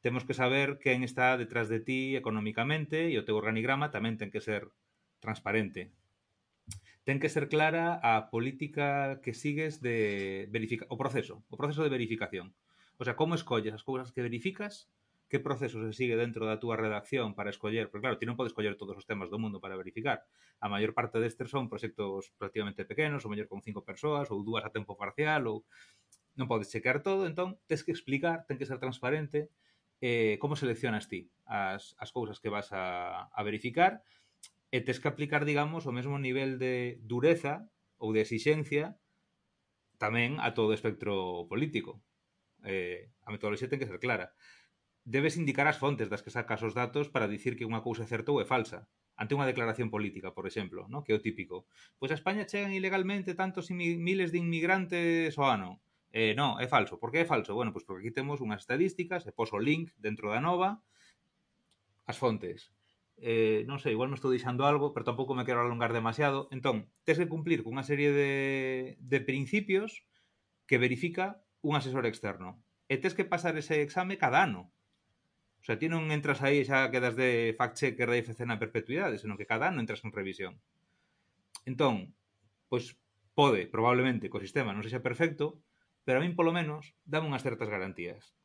[0.05, 4.29] Temos que saber quen está detrás de ti economicamente e o teu organigrama tamén ten
[4.29, 4.69] que ser
[5.23, 5.89] transparente.
[7.03, 11.91] Ten que ser clara a política que sigues de verifica o proceso, o proceso de
[11.91, 12.53] verificación.
[13.01, 14.92] O sea, como escolles as cousas que verificas
[15.33, 18.53] que proceso se sigue dentro da túa redacción para escoller, porque claro, ti non podes
[18.53, 20.21] escoller todos os temas do mundo para verificar.
[20.61, 24.61] A maior parte destes son proxectos prácticamente pequenos, ou mellor con cinco persoas, ou dúas
[24.61, 25.65] a tempo parcial, ou
[26.37, 29.49] non podes checar todo, entón tens que explicar, ten que ser transparente
[30.05, 34.05] eh, como seleccionas ti as, as cousas que vas a, a verificar
[34.69, 37.65] e tens que aplicar, digamos, o mesmo nivel de dureza
[37.97, 39.01] ou de exixencia
[39.97, 42.05] tamén a todo o espectro político.
[42.61, 44.33] Eh, a metodoloxía ten que ser clara
[45.03, 48.09] debes indicar as fontes das que sacas os datos para dicir que unha cousa é
[48.09, 48.87] certa ou é falsa
[49.19, 51.05] ante unha declaración política, por exemplo, ¿no?
[51.05, 51.69] que é o típico.
[52.01, 55.71] Pois a España chegan ilegalmente tantos miles de inmigrantes ao ano.
[56.13, 57.01] Eh, non, é falso.
[57.01, 57.57] Por que é falso?
[57.57, 60.81] Bueno, pois porque aquí temos unhas estadísticas, e poso o link dentro da nova,
[62.05, 62.73] as fontes.
[63.17, 66.49] Eh, non sei, igual me estou deixando algo, pero tampouco me quero alongar demasiado.
[66.49, 68.31] Entón, tes que cumplir cunha serie de,
[68.97, 70.05] de principios
[70.65, 72.61] que verifica un asesor externo.
[72.89, 74.73] E tes que pasar ese exame cada ano.
[75.63, 79.39] O sea, ti non entras aí xa quedas de fact-checker da IFC na perpetuidade, senón
[79.39, 80.59] que cada ano entras en revisión.
[81.63, 82.11] Entón,
[82.67, 82.99] pois
[83.31, 85.63] pode, probablemente, que o sistema non sexa perfecto,
[86.03, 88.35] pero a min polo menos dame unhas certas garantías.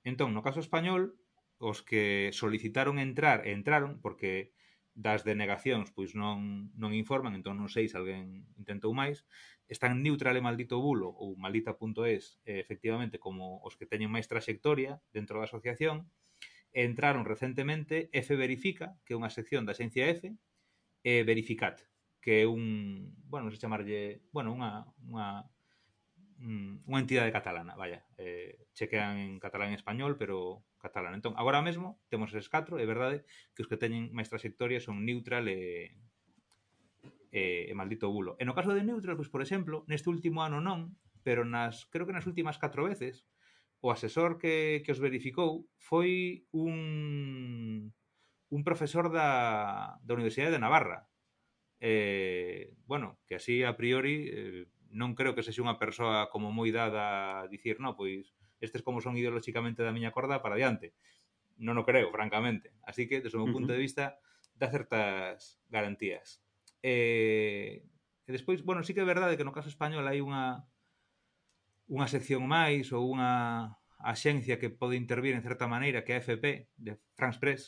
[0.00, 1.20] Entón, no caso español,
[1.60, 4.56] os que solicitaron entrar e entraron, porque
[4.96, 9.28] das denegacións pois non, non informan, entón non sei se alguén intentou máis,
[9.68, 15.36] están neutral e maldito bulo ou maldita.es, efectivamente, como os que teñen máis traxectoria dentro
[15.36, 16.08] da asociación,
[16.72, 20.32] entraron recentemente F Verifica, que é unha sección da Xencia F,
[21.04, 21.84] e Verificat,
[22.22, 25.44] que é un, bueno, non se chamarlle, bueno, unha, unha,
[26.40, 31.18] mm, unha entidade catalana, vaya, eh, chequean en catalán e español, pero catalán.
[31.18, 35.02] Entón, agora mesmo temos eses catro, é verdade que os que teñen máis trayectoria son
[35.02, 35.92] Neutral e,
[37.34, 38.38] e, e Maldito Bulo.
[38.38, 40.94] E no caso de Neutral, pois, por exemplo, neste último ano non,
[41.26, 43.26] pero nas creo que nas últimas catro veces
[43.82, 47.90] o asesor que, que os verificou foi un,
[48.54, 51.10] un profesor da, da Universidade de Navarra.
[51.82, 56.70] Eh, bueno, que así a priori eh, non creo que sexe unha persoa como moi
[56.70, 58.30] dada a dicir, no, pois
[58.62, 60.94] estes como son ideolóxicamente da miña corda para adiante.
[61.58, 62.78] Non o creo, francamente.
[62.86, 63.56] Así que, desde o meu uh -huh.
[63.66, 64.22] punto de vista,
[64.54, 66.38] dá certas garantías.
[66.86, 70.62] Eh, e despois, bueno, sí que é verdade que no caso español hai unha
[71.88, 76.70] unha sección máis ou unha axencia que pode intervir en certa maneira que a FP
[76.76, 77.62] de France Press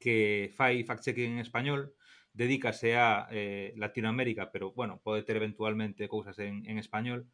[0.00, 1.96] que fai fact-checking en español
[2.36, 7.28] dedícase a eh, Latinoamérica pero bueno, pode ter eventualmente cousas en, en español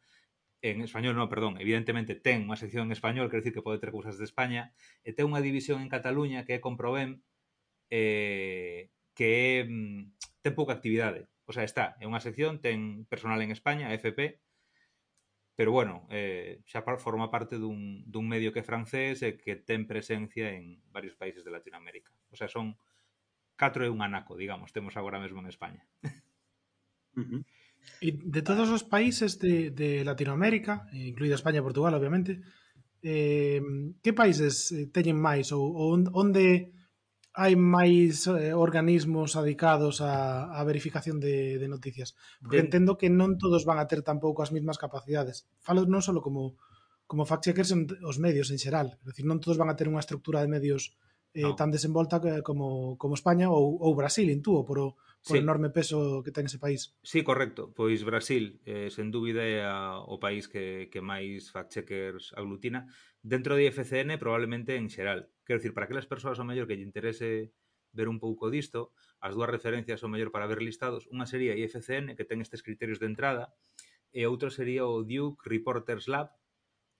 [0.63, 3.91] en español non, perdón, evidentemente ten unha sección en español, quer dicir que pode ter
[3.91, 4.71] cousas de España,
[5.03, 7.19] e ten unha división en Cataluña que é Comprobem
[7.91, 11.27] eh, que é, mm, ten pouca actividade.
[11.43, 14.39] O sea, está, é unha sección, ten personal en España, FP,
[15.55, 19.85] pero bueno, eh, xa forma parte dun, dun medio que é francés e que ten
[19.85, 22.09] presencia en varios países de Latinoamérica.
[22.33, 22.73] O sea, son
[23.53, 25.85] 4 e un anaco, digamos, temos agora mesmo en España.
[27.13, 27.41] Uh -huh.
[28.01, 32.41] E de todos os países de, de Latinoamérica, incluída España e Portugal, obviamente,
[33.03, 33.61] eh,
[34.01, 36.73] que países eh, teñen máis ou, ou onde
[37.33, 42.13] hai máis eh, organismos adicados a, a verificación de, de noticias.
[42.37, 42.69] Porque de...
[42.69, 45.49] entendo que non todos van a ter tampouco as mesmas capacidades.
[45.57, 46.55] Falo non só como
[47.03, 47.73] como fact-checkers
[48.05, 48.97] os medios en xeral.
[49.01, 50.93] É dicir, non todos van a ter unha estructura de medios
[51.33, 51.57] eh, no.
[51.57, 54.87] tan desenvolta eh, como, como España ou, ou Brasil, intúo, por o,
[55.23, 55.43] por sí.
[55.43, 56.99] enorme peso que ten ese país.
[56.99, 57.71] Sí, correcto.
[57.71, 62.91] Pois Brasil, eh, sen dúbida, é a, o país que, que máis fact-checkers aglutina
[63.23, 65.31] dentro de IFCN probablemente en xeral.
[65.47, 67.55] Quero dicir, para aquelas persoas ao mellor que lle interese
[67.95, 68.91] ver un pouco disto,
[69.23, 72.99] as dúas referencias ao mellor para ver listados, unha sería IFCN, que ten estes criterios
[72.99, 73.55] de entrada,
[74.11, 76.35] e outra sería o Duke Reporters Lab,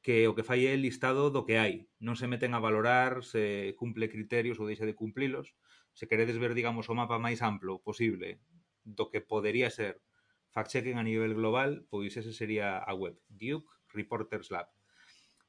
[0.03, 1.91] que o que fai é listado do que hai.
[1.99, 5.55] Non se meten a valorar se cumple criterios ou deixa de cumplilos,
[5.93, 8.41] se queredes ver, digamos, o mapa máis amplo posible
[8.83, 10.01] do que podería ser
[10.53, 14.69] fact-checking a nivel global, pois ese sería a web, Duke Reporters Lab.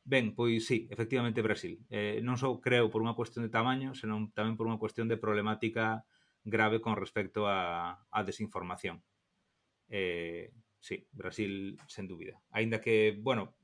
[0.04, 1.80] Ben, pois sí, efectivamente Brasil.
[1.88, 5.16] Eh, non só creo por unha cuestión de tamaño, senón tamén por unha cuestión de
[5.16, 6.04] problemática
[6.44, 9.00] grave con respecto a, a desinformación.
[9.88, 12.37] Eh, sí, Brasil, sen dúbida.
[12.52, 13.57] Ainda que, bueno,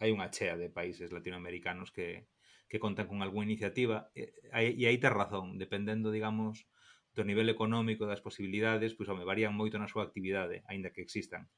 [0.00, 2.28] hai unha chea de países latinoamericanos que,
[2.70, 6.70] que contan con algunha iniciativa e, e aí tes razón, dependendo, digamos,
[7.10, 11.50] do nivel económico das posibilidades, pois home, varían moito na súa actividade, aínda que existan.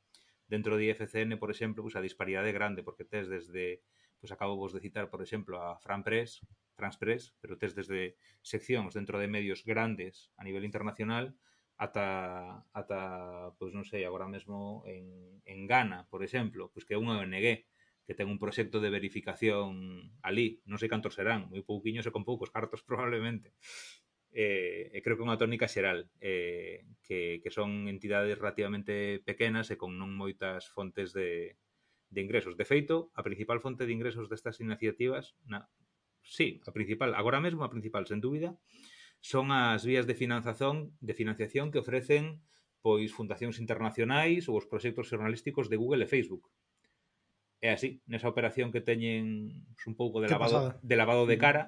[0.48, 3.84] Dentro de IFCN, por exemplo, pois a disparidade é grande, porque tes desde,
[4.16, 6.40] pois acabo vos de citar, por exemplo, a Fran Press,
[6.72, 11.36] France Press, pero tes desde seccións dentro de medios grandes a nivel internacional
[11.76, 17.00] ata, ata pois non sei, agora mesmo en, en Ghana, por exemplo, pois que é
[17.00, 17.68] unha ONG,
[18.06, 22.26] que ten un proxecto de verificación ali, non sei cantos serán, moi pouquiños e con
[22.26, 23.54] poucos cartos probablemente.
[24.32, 29.76] Eh, e creo que unha tónica xeral, eh, que, que son entidades relativamente pequenas e
[29.76, 31.60] con non moitas fontes de,
[32.08, 32.56] de ingresos.
[32.56, 35.68] De feito, a principal fonte de ingresos destas iniciativas, na,
[36.24, 38.56] sí, a principal, agora mesmo a principal, sen dúbida,
[39.20, 42.42] son as vías de financiación, de financiación que ofrecen
[42.82, 46.50] pois fundacións internacionais ou os proxectos xornalísticos de Google e Facebook
[47.62, 50.80] é así, nesa operación que teñen pues, un pouco de lavado, pasada.
[50.82, 51.62] de lavado de cara,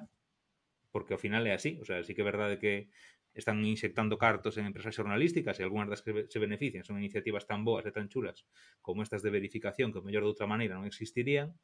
[0.91, 2.91] porque ao final é así, o sea, sí que é verdade que
[3.31, 7.63] están inxectando cartos en empresas xornalísticas e algunhas das que se benefician son iniciativas tan
[7.63, 8.43] boas e tan chulas
[8.83, 11.55] como estas de verificación que mellor de outra maneira non existirían,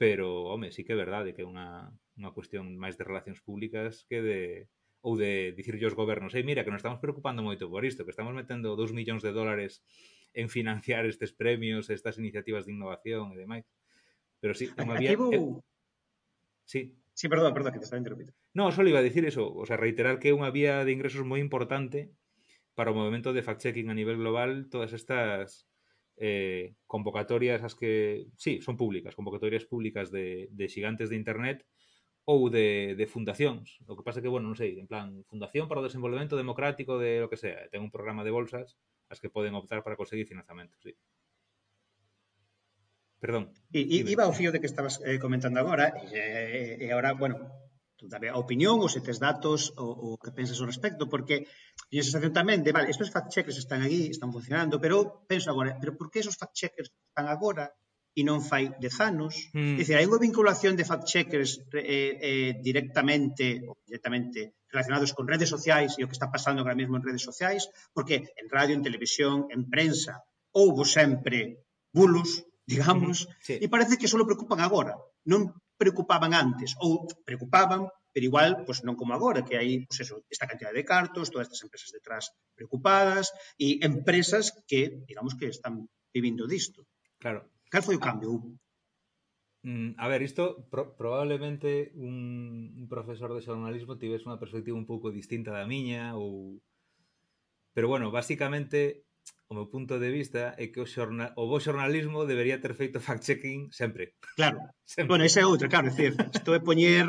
[0.00, 4.08] pero, home, sí que é verdade que é unha, unha cuestión máis de relacións públicas
[4.08, 4.40] que de
[5.04, 8.12] ou de dicirlle aos gobernos, ei, mira, que nos estamos preocupando moito por isto, que
[8.12, 9.84] estamos metendo 2 millóns de dólares
[10.34, 13.66] en financiar estes premios, estas iniciativas de innovación e demais.
[14.38, 15.12] Pero sí, non había...
[15.14, 15.64] Activo...
[16.64, 16.94] Sí.
[17.18, 18.32] Sí, perdón, perdón, que te estaba interrumpindo.
[18.54, 21.26] No, só iba a decir eso, o sea, reiterar que é unha vía de ingresos
[21.26, 22.14] moi importante
[22.78, 25.66] para o movimento de fact-checking a nivel global todas estas
[26.14, 31.66] eh, convocatorias as que, sí, son públicas, convocatorias públicas de, de xigantes de internet
[32.22, 33.82] ou de, de fundacións.
[33.90, 37.18] O que pasa que, bueno, non sei, en plan, Fundación para o Desenvolvemento Democrático de
[37.18, 40.76] lo que sea, ten un programa de bolsas as que poden optar para conseguir financiamento,
[40.80, 40.92] sí.
[43.18, 43.50] Perdón.
[43.74, 47.36] I, iba ao fío de que estabas eh, comentando agora, e, eh, e, agora, bueno,
[48.06, 51.50] tamén a opinión, ou se tes datos, ou, o que pensas ao respecto, porque
[51.90, 55.74] teño a sensación tamén de, vale, estes fact-checkers están aquí, están funcionando, pero penso agora,
[55.82, 57.74] pero por que esos fact-checkers están agora
[58.18, 59.46] e non fai dez anos.
[59.54, 59.78] Mm.
[59.78, 65.94] É dicir, hai unha vinculación de fact-checkers eh, eh, directamente, directamente relacionados con redes sociais
[65.94, 69.46] e o que está pasando agora mesmo en redes sociais, porque en radio, en televisión,
[69.54, 71.62] en prensa, houbo sempre
[71.94, 73.30] bulos, digamos, mm.
[73.38, 73.54] sí.
[73.62, 74.98] e parece que só preocupan agora.
[75.22, 80.26] Non preocupaban antes, ou preocupaban, pero igual pues, non como agora, que hai pues eso,
[80.26, 83.30] esta cantidad de cartos, todas estas empresas detrás preocupadas
[83.62, 86.82] e empresas que, digamos, que están vivindo disto.
[87.22, 87.46] Claro.
[87.70, 88.40] Cal foi o cambio?
[89.64, 94.86] Mm, a ver, isto pro, probablemente un, un profesor de xornalismo tivese unha perspectiva un
[94.86, 96.62] pouco distinta da miña ou
[97.78, 99.06] Pero bueno, basicamente
[99.46, 102.98] o meu punto de vista é que o, xorna, o bo xornalismo debería ter feito
[102.98, 104.18] fact-checking sempre.
[104.34, 104.58] Claro.
[104.82, 105.14] sempre.
[105.14, 107.06] Bueno, esa é outra, claro, é decir, isto é poñer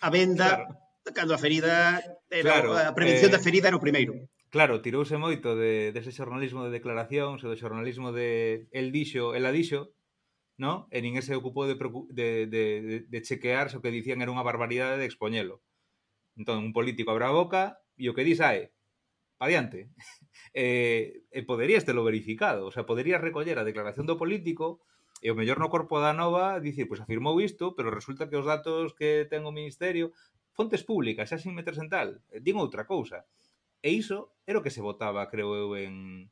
[0.00, 1.12] a venda claro.
[1.12, 2.00] cando a ferida
[2.32, 4.16] era claro, a prevención eh, da ferida era o primeiro.
[4.56, 9.36] Claro, tirouse moito de, dese de xornalismo de declaracións ou do xornalismo de el dixo,
[9.36, 9.92] el adixo,
[10.56, 10.88] no?
[10.88, 12.64] e nin ese ocupou de, de, de,
[13.04, 15.60] de chequear se o que dicían era unha barbaridade de expoñelo.
[16.40, 19.92] Entón, un político abra a boca e o que dis Pa adiante.
[20.56, 24.80] e, e poderías telo verificado, o sea, poderías recoller a declaración do político
[25.20, 28.40] e o mellor no corpo da nova dicir, pois pues, afirmou isto, pero resulta que
[28.40, 30.16] os datos que ten o Ministerio,
[30.56, 33.28] fontes públicas, xa sin meterse en tal, din outra cousa.
[33.82, 36.28] E iso era o que se votaba, creo eu, en,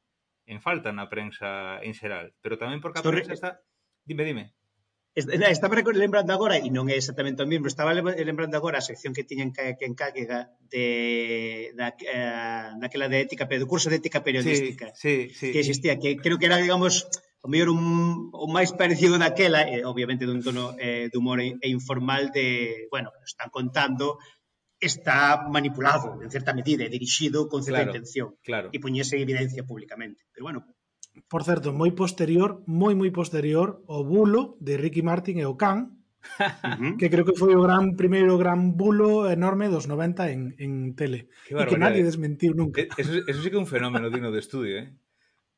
[0.46, 2.32] en falta na prensa en xeral.
[2.40, 3.50] Pero tamén porque a prensa eh, está...
[4.04, 4.54] Dime, dime.
[5.14, 9.22] Estaba lembrando agora, e non é exactamente o mesmo, estaba lembrando agora a sección que
[9.22, 11.94] tiñan que, que encarga de, da,
[12.82, 15.46] daquela eh, de ética, do curso de ética periodística sí, sí, sí.
[15.54, 17.06] que existía, que creo que era, digamos,
[17.38, 21.68] o mellor un, o máis parecido daquela, eh, obviamente dun tono eh, de humor e
[21.70, 24.18] informal de, bueno, están contando
[24.84, 28.28] está manipulado, en certa medida, e dirixido con certa claro, intención.
[28.44, 28.68] Claro.
[28.70, 30.28] E poñese en evidencia públicamente.
[30.32, 30.60] Pero bueno,
[31.30, 35.78] Por certo, moi posterior, moi moi posterior, o bulo de Ricky Martin e o Can,
[36.42, 36.92] uh -huh.
[36.98, 41.30] que creo que foi o gran primeiro gran bulo enorme dos 90 en, en tele.
[41.46, 42.82] Qué e que nadie desmentiu nunca.
[42.98, 44.88] Eso, eso sí que é un fenómeno digno de estudio, eh?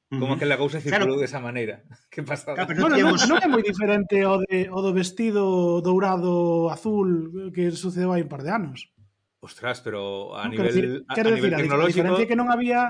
[0.06, 1.22] Como uh que la cousa circulou claro.
[1.24, 1.82] de esa maneira.
[2.12, 2.54] Que pasada.
[2.54, 3.24] Claro, non, bueno, digamos...
[3.24, 8.22] non, non é moi diferente ao, de, o do vestido dourado azul que sucedeu hai
[8.22, 8.92] un par de anos.
[9.40, 11.86] Ostras, pero a non, nivel, decir, a, quero a decir, nivel tecnológico...
[11.86, 12.80] A diferencia que non había...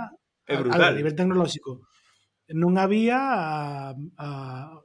[0.46, 0.78] É brutal.
[0.78, 1.70] A, a nivel tecnolóxico.
[2.46, 3.90] Non había a,
[4.22, 4.28] a,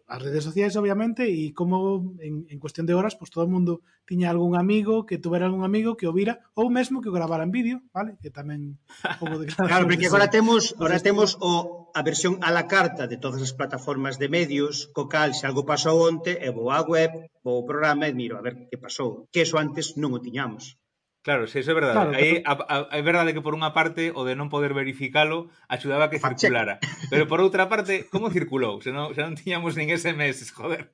[0.09, 3.85] as redes sociais, obviamente, e como en, en cuestión de horas, pues todo o mundo
[4.09, 7.45] tiña algún amigo, que tuvera algún amigo que o vira, ou mesmo que o grabara
[7.45, 8.17] en vídeo, vale?
[8.17, 8.81] Que tamén...
[9.21, 13.21] Pouco de claro, porque agora temos, agora temos o, a versión a la carta de
[13.21, 17.29] todas as plataformas de medios, co cal, se algo pasou onte, e vou á web,
[17.45, 19.29] vou ao programa e miro a ver que pasou.
[19.29, 20.80] Que eso antes non o tiñamos.
[21.21, 21.93] Claro, se iso é verdade.
[21.93, 22.65] Claro, Aí, pero...
[22.65, 26.11] a, a, é verdade que por unha parte o de non poder verificalo axudaba a
[26.11, 26.81] que circulara.
[27.13, 28.81] Pero por outra parte, como circulou?
[28.81, 30.89] Se non, se non tiñamos nin SMS, joder.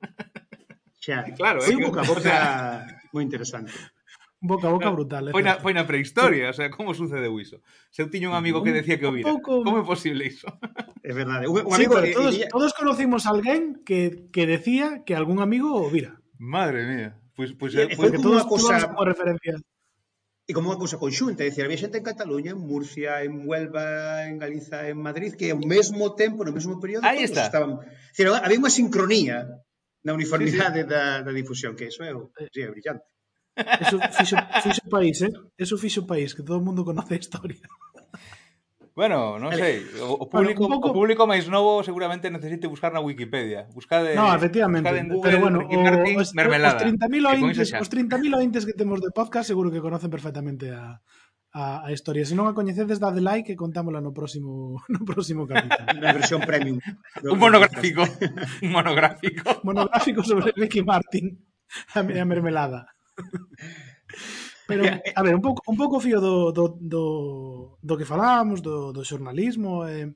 [1.00, 1.24] Xa.
[1.40, 2.84] Claro, foi eh, boca a boca o sea...
[3.16, 3.72] moi interesante.
[4.36, 5.32] Boca a boca brutal.
[5.32, 7.64] Foi na, foi na prehistoria, o sea, como sucedeu iso?
[7.88, 9.64] Se eu tiño un amigo que decía que o vira, pouco...
[9.64, 10.52] como é posible iso?
[11.00, 11.48] É verdade.
[11.48, 12.52] Un, un amigo sí, de, todos, iría...
[12.52, 16.20] todos conocimos a alguén que, que decía que algún amigo o vira.
[16.36, 17.10] Madre mía.
[17.32, 18.76] Pois, pues, pois, pues, pois, pues, foi como unha cosa...
[19.00, 19.64] Referencias
[20.48, 24.24] E como unha cousa conxunta, é dicir, había xente en Cataluña, en Murcia, en Huelva,
[24.24, 27.52] en Galiza, en Madrid, que ao mesmo tempo, no mesmo período, Ahí todos está.
[27.52, 27.84] estaban...
[27.84, 29.44] Dicir, había unha sincronía
[30.00, 30.92] na uniformidade sí, sí.
[30.92, 32.48] Da, da difusión, que eso é, eh.
[32.48, 33.04] sí, é brillante.
[33.84, 35.32] Eso fixo, fixo país, eh?
[35.60, 37.60] Eso fixo país, que todo o mundo conoce a historia.
[38.98, 40.90] Bueno, non sei, o, o público bueno, pouco...
[40.90, 43.70] o público máis novo seguramente necesite buscar na Wikipedia.
[43.70, 47.70] Buscade No, efectivamente, buscade en Google, pero bueno, o, Martín, os, mermelada, os 30.000 ointes,
[47.78, 50.98] os 30.000 ointes que temos de podcast seguro que conocen perfectamente a
[51.52, 52.26] a, a historia.
[52.26, 55.78] Se non a coñecedes, dade like e contámola no próximo no próximo capítulo.
[56.02, 56.82] Na versión premium.
[57.22, 58.02] un monográfico,
[58.66, 59.46] un monográfico.
[59.68, 61.38] monográfico sobre Ricky Martin,
[61.94, 62.90] a, a mermelada.
[64.68, 64.84] Pero,
[65.18, 67.04] a ver, un pouco, un pouco fío do, do, do,
[67.80, 70.12] do que falábamos, do, do xornalismo, eh,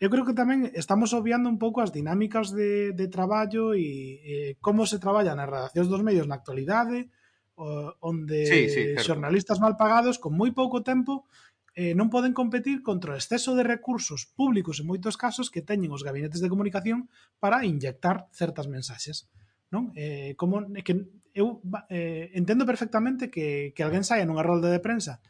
[0.00, 3.86] eu creo que tamén estamos obviando un pouco as dinámicas de, de traballo e
[4.24, 7.12] eh, como se traballa nas redaccións dos medios na actualidade,
[7.60, 9.12] o, onde sí, sí, certo.
[9.12, 11.28] xornalistas mal pagados con moi pouco tempo
[11.76, 15.92] eh, non poden competir contra o exceso de recursos públicos en moitos casos que teñen
[15.92, 19.28] os gabinetes de comunicación para inyectar certas mensaxes
[19.68, 19.92] non?
[19.92, 25.22] Eh, como que eu eh, entendo perfectamente que, que alguén saia nunha rolda de prensa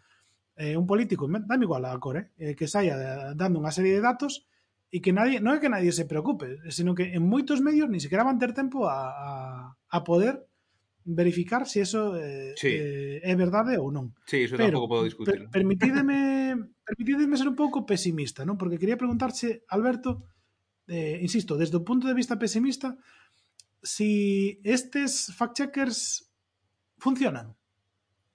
[0.61, 4.05] eh, un político, dame igual a cor, eh, eh que saia dando unha serie de
[4.05, 4.45] datos
[4.93, 8.03] e que nadie, non é que nadie se preocupe, senón que en moitos medios ni
[8.03, 9.33] sequera van ter tempo a, a,
[9.73, 10.51] a poder
[11.05, 12.69] verificar se si eso eh, sí.
[12.69, 14.13] eh, é verdade ou non.
[14.29, 15.49] Sí, eso Pero, tampouco podo discutir.
[15.49, 16.53] Per, permitideme,
[16.89, 18.61] permitideme ser un pouco pesimista, non?
[18.61, 20.29] Porque quería preguntarche, Alberto,
[20.91, 23.01] eh, insisto, desde o punto de vista pesimista,
[23.83, 26.31] si estes fact-checkers
[26.99, 27.57] funcionan?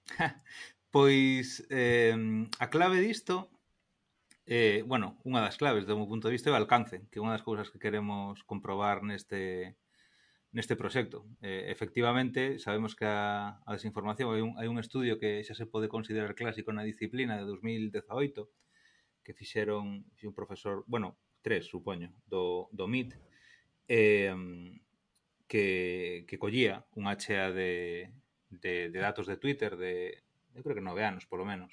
[0.90, 2.14] pois eh,
[2.58, 3.50] a clave disto
[4.46, 7.22] eh, bueno, unha das claves do meu punto de vista é o alcance, que é
[7.22, 9.74] unha das cousas que queremos comprobar neste
[10.54, 11.26] neste proxecto.
[11.42, 15.66] Eh, efectivamente, sabemos que a, a desinformación hai un, hai un estudio que xa se
[15.66, 18.46] pode considerar clásico na disciplina de 2018
[19.26, 23.18] que fixeron un profesor, bueno, tres, supoño, do, do MIT,
[23.90, 24.30] eh,
[25.46, 28.10] que, que collía unha chea de,
[28.50, 30.22] de, de datos de Twitter de,
[30.54, 31.70] eu creo que nove anos, polo menos.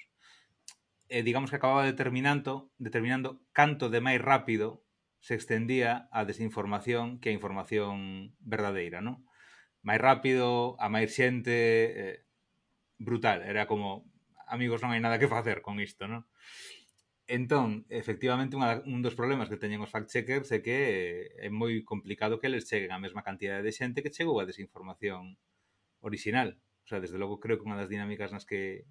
[1.10, 4.86] E digamos que acababa determinando, determinando canto de máis rápido
[5.24, 9.24] se extendía a desinformación que a información verdadeira, non?
[9.84, 11.56] Máis rápido, a máis xente...
[11.96, 12.18] Eh,
[13.00, 14.08] brutal, era como
[14.48, 16.28] amigos non hai nada que facer con isto, non?
[17.34, 20.78] Entón, efectivamente, unha, un dos problemas que teñen os fact-checkers é que
[21.42, 24.46] eh, é moi complicado que les cheguen a mesma cantidade de xente que chegou a
[24.46, 25.42] desinformación
[26.06, 26.62] original.
[26.86, 28.86] O sea, desde logo, creo que unha das dinámicas nas que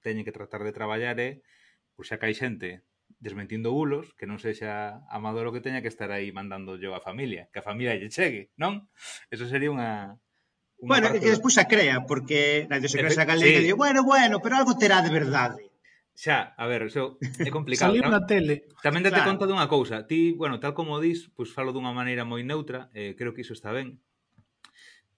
[0.00, 1.44] teñen que tratar de traballar é,
[1.92, 2.80] por xa que hai xente
[3.20, 7.04] desmentindo bulos, que non sexa Amador o que teña que estar aí mandando yo a
[7.04, 8.88] familia, que a familia lle chegue, non?
[9.28, 10.16] Eso sería unha,
[10.80, 11.20] Bueno, parte...
[11.20, 13.68] que despois a crea, porque na idiosincrasia galega sí.
[13.68, 15.65] digo, bueno, bueno, pero algo terá de verdade.
[16.16, 17.92] Xa, a ver, xo, é complicado.
[17.92, 18.64] Saliu na tele.
[18.80, 19.36] Tamén date claro.
[19.36, 20.08] conta dunha cousa.
[20.08, 23.52] Ti, bueno, tal como dis, pois falo dunha maneira moi neutra, eh, creo que iso
[23.52, 24.00] está ben.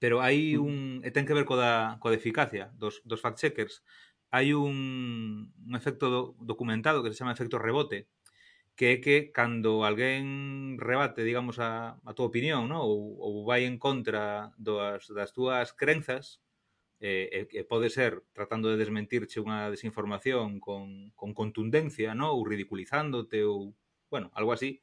[0.03, 0.67] Pero hai mm.
[0.67, 0.75] un...
[1.07, 3.87] E ten que ver co da, co da eficacia dos, dos fact-checkers.
[4.35, 8.11] Hai un, un efecto do, documentado que se chama efecto rebote,
[8.75, 12.83] que é que cando alguén rebate, digamos, a, a túa opinión, no?
[12.83, 16.43] ou, ou vai en contra das, das túas crenzas,
[17.01, 22.35] eh, e, e pode ser tratando de desmentirche unha desinformación con, con contundencia, no?
[22.35, 23.75] ou ridiculizándote, ou,
[24.11, 24.83] bueno, algo así,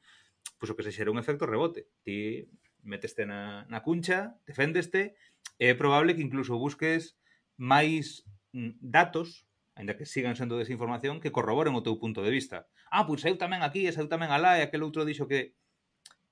[0.56, 1.88] pois o que se xera un efecto rebote.
[2.00, 2.48] Ti
[2.86, 5.18] meteste na, na cuncha, deféndeste,
[5.60, 7.20] é probable que incluso busques
[7.56, 8.24] máis
[8.56, 9.44] mm, datos
[9.76, 12.64] ainda que sigan sendo desinformación, que corroboren o teu punto de vista.
[12.88, 15.52] Ah, pois eu tamén aquí, e eu tamén alá, e aquel outro dixo que...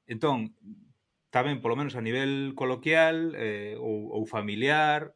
[0.09, 0.57] Entón,
[1.28, 5.12] tamén, polo menos a nivel coloquial eh, ou, ou familiar,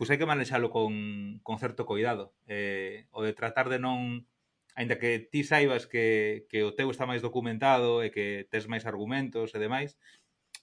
[0.00, 0.96] pois hai que manexalo con,
[1.44, 2.32] con certo cuidado.
[2.48, 4.24] Eh, o de tratar de non
[4.72, 8.88] aínda que ti saibas que, que o teu está máis documentado e que tes máis
[8.88, 10.00] argumentos e demais,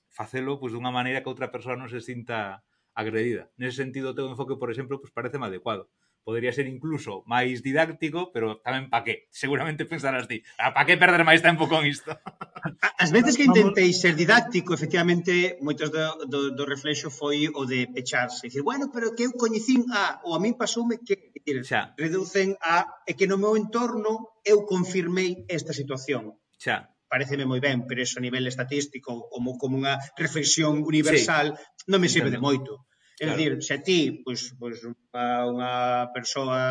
[0.09, 2.65] facelo pois, dunha maneira que outra persoa non se sinta
[2.97, 3.53] agredida.
[3.61, 5.85] Nese sentido, o teu enfoque, por exemplo, pois, parece adecuado
[6.27, 9.31] podría ser incluso máis didáctico, pero tamén pa qué?
[9.31, 12.11] Seguramente pensarás ti, ah, pa que perder máis tempo con isto?
[12.99, 17.87] As veces que intentei ser didáctico, efectivamente, moitos do, do, do reflexo foi o de
[17.87, 18.51] pecharse.
[18.51, 21.95] Dicir, bueno, pero que eu coñecín a, ou a min pasoume que, que xa.
[21.95, 26.35] reducen a, e que no meu entorno eu confirmei esta situación.
[26.59, 31.87] Xa pareceme moi ben, pero eso a nivel estatístico como como unha reflexión universal sí,
[31.87, 32.43] non me sirve entendo.
[32.43, 32.71] de moito.
[33.17, 33.33] É claro.
[33.33, 35.73] dicir, se a ti pois, pois unha, unha
[36.13, 36.61] persoa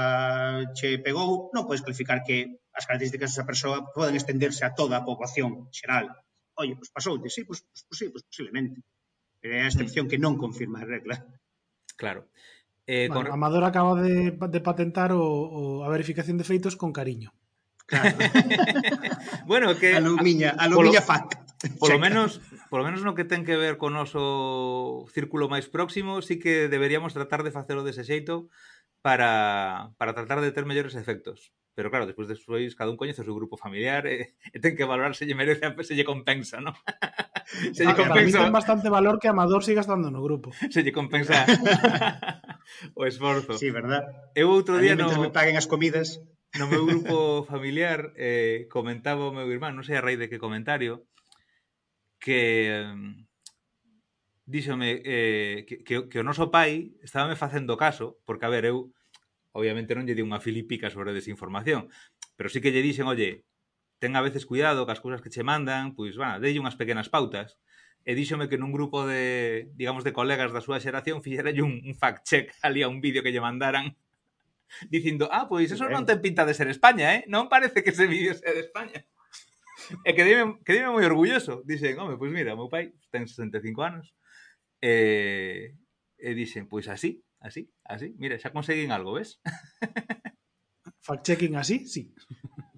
[0.79, 5.05] che pegou, non podes calificar que as características desa persoa poden estenderse a toda a
[5.07, 6.07] poboación xeral.
[6.55, 8.79] Oye, pois pasoulte, sí, pois, pois, pois, sí, pois posiblemente.
[9.43, 10.11] Pero é a excepción mm.
[10.15, 11.19] que non confirma a regla.
[11.99, 12.31] Claro.
[12.87, 13.43] Eh, bueno, con...
[13.43, 17.35] Amador acaba de, de patentar o, o, a verificación de feitos con cariño.
[17.91, 18.15] Claro.
[19.51, 19.99] bueno, que...
[19.99, 21.31] Alumiña, alumiña polo, fact.
[21.83, 22.39] Polo menos
[22.71, 26.67] Por lo menos no que ten que ver con noso círculo máis próximo, sí que
[26.67, 28.51] deberíamos tratar de facelo dese xeito
[29.05, 31.55] para, para tratar de ter mellores efectos.
[31.77, 34.89] Pero claro, despois despois cada un coñece o seu grupo familiar e, e ten que
[34.89, 36.73] valorar se lle merece, se lle compensa, ¿no?
[37.77, 38.17] se lle ah, compensa.
[38.17, 40.57] Para mí ten bastante valor que Amador siga estando no grupo.
[40.73, 41.45] Se lle compensa
[42.97, 43.61] o esforzo.
[43.61, 44.09] Sí, verdad.
[44.33, 45.13] Eu outro día no...
[45.21, 46.25] me paguen as comidas.
[46.57, 50.41] No meu grupo familiar eh, comentaba o meu irmán, non sei a raíz de que
[50.41, 51.05] comentario,
[52.19, 52.91] que
[54.47, 58.65] díxome eh, que, que, que o noso pai estaba me facendo caso, porque, a ver,
[58.71, 58.95] eu
[59.57, 61.91] obviamente non lle di unha filipica sobre desinformación,
[62.39, 63.43] pero sí que lle dixen, oye,
[63.99, 67.11] ten a veces cuidado que as cousas que che mandan, pois, van, dei unhas pequenas
[67.11, 67.59] pautas,
[68.07, 71.95] e díxome que nun grupo de, digamos, de colegas da súa xeración fixera un, un
[71.99, 73.99] fact-check ali a un vídeo que lle mandaran
[74.87, 76.09] dicindo, ah, pois eso non eh.
[76.15, 77.21] ten pinta de ser España, eh?
[77.27, 79.03] Non parece que ese vídeo sea de España.
[80.09, 81.63] e que dime, que dime moi orgulloso.
[81.67, 84.15] Dixen, home, pois mira, meu pai ten 65 anos.
[84.83, 85.75] Eh,
[86.19, 88.15] eh, e, e dixen, pois así, así, así.
[88.19, 89.41] Mira, xa conseguín algo, ves?
[91.07, 92.15] Fact-checking así, sí.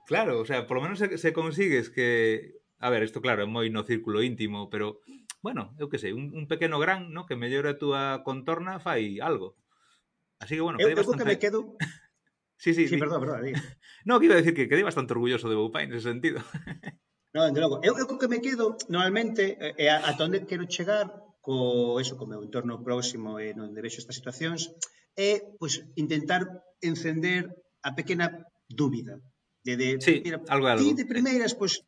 [0.07, 2.61] Claro, o sea, por lo menos se, se consigues que...
[2.79, 5.03] A ver, isto claro, é moi no círculo íntimo, pero,
[5.43, 9.19] bueno, eu que sei, un, un pequeno gran, no que mellora a túa contorna, fai
[9.19, 9.59] algo.
[10.39, 11.75] Así que, bueno, eu, eu que me quedo
[12.59, 12.97] Sí, sí, sí, sí.
[12.99, 13.43] perdón, perdón.
[13.43, 13.63] Diga.
[14.05, 16.43] no, que iba a decir que quedei bastante orgulloso de Boupá ese sentido.
[17.35, 17.79] non, de logo.
[17.87, 21.07] Eu, eu que me quedo, normalmente, é a, a onde quero chegar
[21.39, 24.75] co, eso, co meu entorno próximo eh, e onde vexo estas situacións,
[25.15, 26.43] é pois, intentar
[26.83, 27.47] encender
[27.87, 28.27] a pequena
[28.67, 29.23] dúbida.
[29.63, 30.83] De, de, sí, mira, algo, algo.
[30.83, 31.87] Ti de primeiras, pois,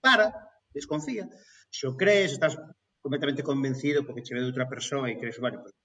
[0.00, 0.32] para,
[0.72, 1.28] desconfía,
[1.68, 2.56] se o crees, estás
[3.04, 5.76] completamente convencido porque che ve de outra persoa e crees, bueno, pues,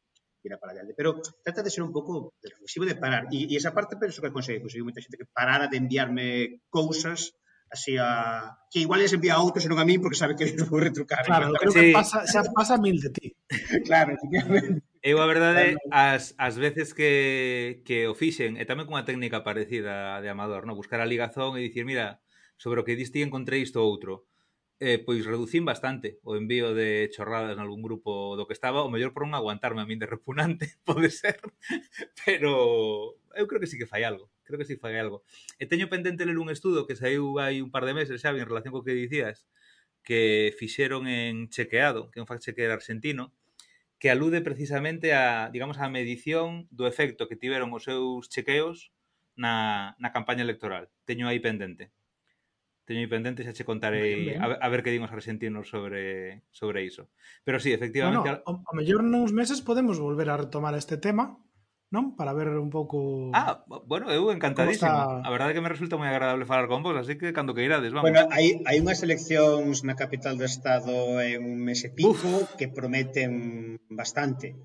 [0.48, 0.96] tira para adelante.
[0.96, 3.28] Pero trata de ser un pouco reflexivo de parar.
[3.28, 4.64] E, e esa parte penso que conseguí.
[4.64, 7.36] Conseguí moita xente que parara de enviarme cousas
[7.70, 8.56] así a...
[8.72, 10.80] que igual les envía a outros e non a mí porque sabe que les vou
[10.80, 11.28] retrucar.
[11.28, 11.92] Claro, creo sí.
[11.92, 13.28] que pasa, xa pasa mil de ti.
[13.88, 14.88] claro, efectivamente.
[15.04, 20.24] Eu a verdade, as, as veces que, que o fixen, e tamén cunha técnica parecida
[20.24, 20.80] de Amador, no?
[20.80, 22.24] buscar a ligazón e dicir, mira,
[22.56, 24.28] sobre o que diste encontrei isto outro
[24.80, 28.92] eh, pois reducín bastante o envío de chorradas en algún grupo do que estaba, o
[28.94, 31.42] mellor por non aguantarme a min de repugnante, pode ser,
[32.26, 35.26] pero eu creo que sí que fai algo, creo que sí fai algo.
[35.58, 38.46] E teño pendente ler un estudo que saiu hai un par de meses, xa, en
[38.46, 39.50] relación co que dicías,
[40.06, 43.34] que fixeron en Chequeado, que é un fact checker argentino,
[44.00, 48.94] que alude precisamente a, digamos, a medición do efecto que tiveron os seus chequeos
[49.34, 50.90] na, na campaña electoral.
[51.10, 51.90] Teño aí pendente
[52.88, 54.42] teño pendente xa che contarei ben, ben.
[54.42, 57.12] a, a ver que din os argentinos sobre sobre iso.
[57.44, 58.24] Pero sí, efectivamente...
[58.24, 61.36] bueno, o, o mellor nuns meses podemos volver a retomar este tema,
[61.92, 62.16] non?
[62.20, 63.32] Para ver un pouco...
[63.32, 64.88] Ah, bueno, eu encantadísimo.
[64.88, 65.24] Está...
[65.24, 67.68] A verdade é que me resulta moi agradable falar con vos, así que cando que
[67.68, 68.08] irades, vamos.
[68.08, 72.56] Bueno, hai, hai unhas eleccións na capital do Estado en un mes e pico Uf.
[72.56, 74.56] que prometen bastante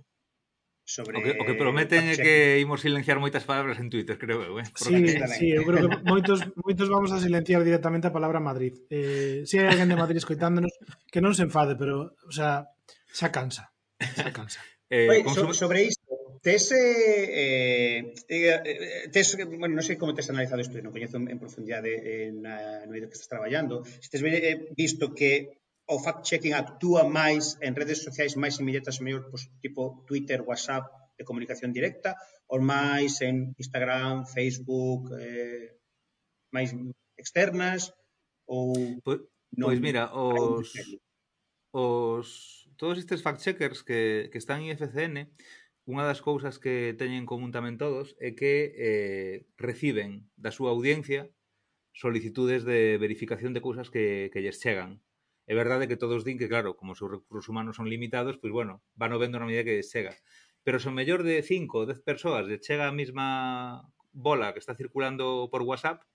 [0.84, 1.18] sobre...
[1.18, 4.58] O que, o que prometen é que imos silenciar moitas palabras en Twitter, creo eu,
[4.58, 4.66] eh?
[4.74, 4.98] Sí,
[5.38, 8.74] sí, eu creo que moitos, moitos vamos a silenciar directamente a palabra Madrid.
[8.90, 10.74] Eh, se si hai alguén de Madrid escoitándonos,
[11.08, 12.66] que non se enfade, pero, o sea,
[13.14, 13.70] xa cansa.
[13.98, 14.60] Xa cansa.
[14.92, 15.48] eh, Oye, consum...
[15.48, 16.12] so, sobre isto,
[16.42, 21.16] tes, eh eh, eh, eh, tes, bueno, non sei como tes analizado isto, non coñezo
[21.16, 25.61] en profundidade eh, na, no ido que estás traballando, se tes eh, visto que
[25.92, 30.88] o fact-checking actúa máis en redes sociais máis inmediatas, mellor, pues, tipo Twitter, WhatsApp,
[31.18, 32.16] de comunicación directa,
[32.48, 35.76] ou máis en Instagram, Facebook, eh,
[36.50, 36.72] máis
[37.20, 37.92] externas,
[38.48, 38.72] ou...
[39.04, 39.20] Pois,
[39.52, 40.72] non, pois mira, os,
[41.76, 42.28] os
[42.80, 45.28] todos estes fact-checkers que, que están en IFCN,
[45.86, 50.70] unha das cousas que teñen en común tamén todos é que eh, reciben da súa
[50.72, 51.28] audiencia
[51.92, 55.02] solicitudes de verificación de cousas que, que lles chegan.
[55.46, 58.52] É verdade que todos din que, claro, como os seus recursos humanos son limitados, pois
[58.54, 60.14] bueno, van o vendo na medida que chega.
[60.62, 63.82] Pero se o mellor de 5 ou 10 persoas lle chega a mesma
[64.14, 66.06] bola que está circulando por WhatsApp,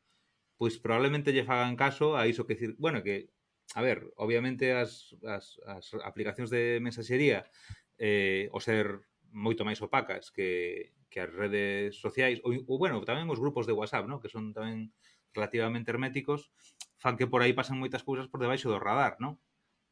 [0.56, 3.30] pois probablemente lle fagan caso a iso que bueno, que
[3.76, 7.52] a ver, obviamente as, as, as aplicacións de mensaxería
[8.00, 9.04] eh, o ser
[9.36, 13.76] moito máis opacas que, que as redes sociais ou, ou bueno, tamén os grupos de
[13.76, 14.24] WhatsApp, ¿no?
[14.24, 14.96] que son tamén
[15.34, 16.52] relativamente herméticos,
[16.98, 19.38] fan que por aí pasan moitas cousas por debaixo do radar, non?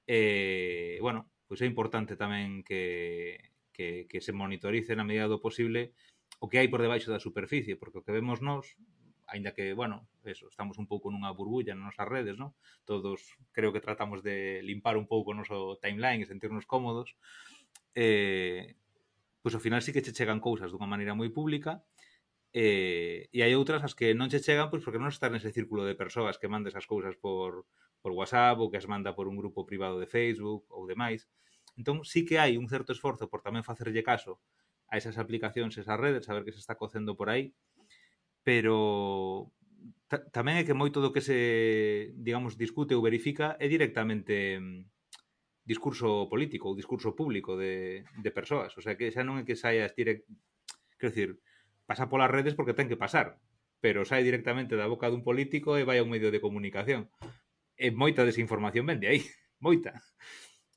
[0.06, 5.94] E, bueno, pois é importante tamén que, que, que se monitorice na medida do posible
[6.42, 8.76] o que hai por debaixo da superficie, porque o que vemos nós,
[9.26, 12.54] aínda que, bueno, eso, estamos un pouco nunha burbulla nas nosas redes, non?
[12.86, 17.18] Todos creo que tratamos de limpar un pouco o noso timeline e sentirnos cómodos,
[17.94, 18.76] eh,
[19.42, 21.86] pois ao final sí que che chegan cousas dunha maneira moi pública
[22.56, 25.84] eh, e hai outras as que non che chegan pois porque non están nese círculo
[25.84, 27.68] de persoas que manda esas cousas por,
[28.00, 31.28] por WhatsApp ou que as manda por un grupo privado de Facebook ou demais.
[31.76, 34.40] Entón, sí que hai un certo esforzo por tamén facerlle caso
[34.88, 37.52] a esas aplicacións, esas redes, saber que se está cocendo por aí,
[38.48, 39.52] pero
[40.32, 44.88] tamén é que moito do que se, digamos, discute ou verifica é directamente mm,
[45.68, 48.72] discurso político ou discurso público de, de persoas.
[48.80, 50.24] O sea, que xa non é que saia direct...
[50.96, 51.32] Quero dicir,
[51.86, 53.38] pasa polas redes porque ten que pasar,
[53.82, 57.10] pero sai directamente da boca dun político e vai a un medio de comunicación.
[57.78, 59.22] E moita desinformación vende aí,
[59.66, 60.02] moita.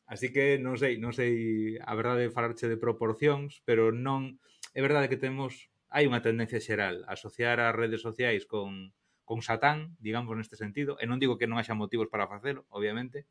[0.09, 4.41] Así que non sei, non sei a verdade falarche de proporcións, pero non
[4.73, 8.93] é verdade que temos hai unha tendencia xeral a asociar as redes sociais con
[9.29, 13.29] con Satán, digamos neste sentido, e non digo que non haxa motivos para facelo, obviamente,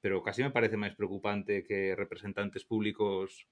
[0.00, 3.44] pero casi me parece máis preocupante que representantes públicos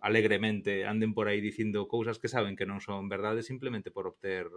[0.00, 4.48] alegremente anden por aí dicindo cousas que saben que non son verdade simplemente por obter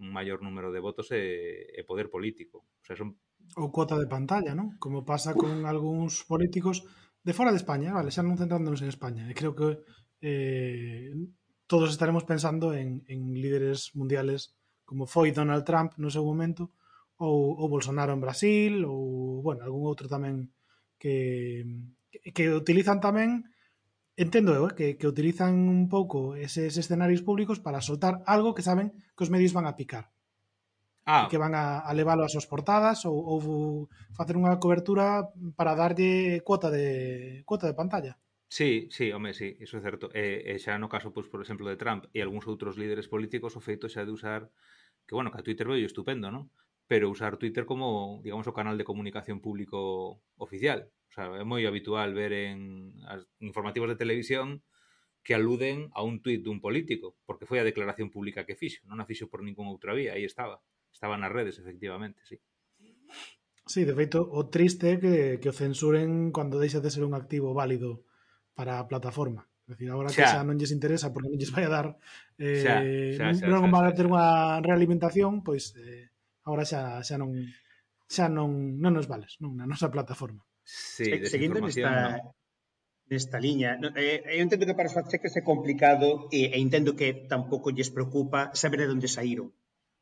[0.00, 2.64] un maior número de votos e, e poder político.
[2.80, 3.16] O sea, son...
[3.56, 4.76] Ou cuota de pantalla, non?
[4.80, 6.86] Como pasa con algúns políticos
[7.20, 9.28] de fora de España, eh, vale, xa non centrándonos en España.
[9.28, 9.84] E creo que
[10.24, 11.12] eh,
[11.68, 14.56] todos estaremos pensando en, en líderes mundiales
[14.88, 16.74] como foi Donald Trump no seu momento,
[17.20, 20.50] ou, ou Bolsonaro en Brasil, ou, bueno, algún outro tamén
[20.96, 21.62] que,
[22.34, 23.44] que utilizan tamén
[24.20, 28.66] entendo eu, eh, que, que utilizan un pouco eses escenarios públicos para soltar algo que
[28.68, 30.12] saben que os medios van a picar.
[31.08, 31.26] Ah.
[31.32, 33.40] Que van a, a leválo ás súas portadas ou, ou
[34.12, 38.12] facer unha cobertura para darlle cuota de cuota de pantalla.
[38.50, 40.12] Sí, sí, home, sí, iso é certo.
[40.12, 43.56] E, e xa no caso, pois, por exemplo, de Trump e algúns outros líderes políticos
[43.56, 44.52] o feito xa de usar
[45.08, 46.52] que, bueno, que a Twitter veo estupendo, non?
[46.90, 50.90] pero usar Twitter como, digamos, o canal de comunicación público oficial.
[51.06, 52.90] O sea, é moi habitual ver en
[53.38, 54.66] informativos de televisión
[55.22, 58.98] que aluden a un tuit dun político, porque foi a declaración pública que fixo, non
[58.98, 60.58] a fixo por ningún outra vía, aí estaba.
[60.90, 62.42] Estaba nas redes, efectivamente, sí.
[63.70, 67.14] Sí, de feito, o triste é que, que o censuren cando deixa de ser un
[67.14, 68.02] activo válido
[68.58, 69.46] para a plataforma.
[69.70, 71.86] É dicir, agora que xa non lles interesa porque non lles vai a dar
[72.34, 76.09] eh, xa, xa, xa, non van a ter unha realimentación, pois eh,
[76.50, 77.30] agora xa, xa non
[78.10, 80.42] xa non, non nos vales, non, na nosa plataforma.
[80.66, 82.34] Sí, seguindo nesta, no.
[83.06, 86.58] nesta liña, no, eh, eh, eu entendo que para os fact-checkers é complicado e, e
[86.58, 89.54] entendo que tampouco lles preocupa saber de onde saíron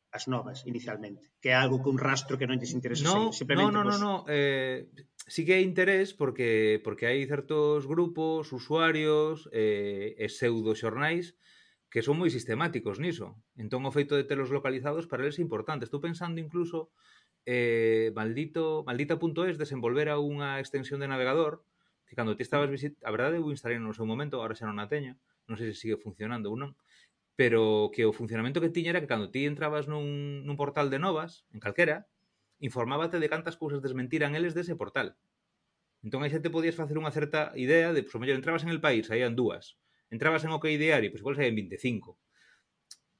[0.09, 3.45] as novas inicialmente, que é algo que un rastro que non lles interesa no, sair.
[3.45, 4.01] Simplemente no, no, vos...
[4.01, 4.89] no, no, eh,
[5.29, 11.37] sí que hai interés porque porque hai certos grupos, usuarios eh, e pseudo xornais
[11.89, 13.35] que son moi sistemáticos niso.
[13.57, 15.85] Entón o feito de telos localizados para eles é importante.
[15.89, 16.93] Estou pensando incluso
[17.49, 21.65] eh, maldito, maldita.es desenvolvera unha extensión de navegador
[22.05, 22.97] que cando ti estabas visit...
[23.05, 25.77] A verdade, eu instalei no seu momento, agora xa non a teño, non sei se
[25.77, 26.73] sigue funcionando ou non,
[27.37, 30.97] pero que o funcionamento que tiña era que cando ti entrabas nun, nun portal de
[30.97, 32.09] novas, en calquera,
[32.61, 35.17] informábate de cantas cousas desmentiran eles dese portal.
[36.01, 38.65] Entón aí xa te podías facer unha certa idea de, pois, pues, o mellor entrabas
[38.65, 39.77] en el país, aí dúas.
[40.09, 42.17] Entrabas en OK Diario, pois igual saían 25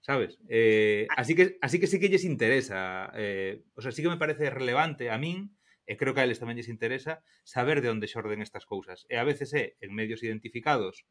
[0.10, 0.40] sabes?
[0.48, 4.18] Eh, así que así que sí que lles interesa, eh, o sea, sí que me
[4.18, 5.54] parece relevante a min
[5.86, 9.06] e creo que a eles tamén lles interesa saber de onde xorden estas cousas.
[9.06, 11.06] E a veces é en medios identificados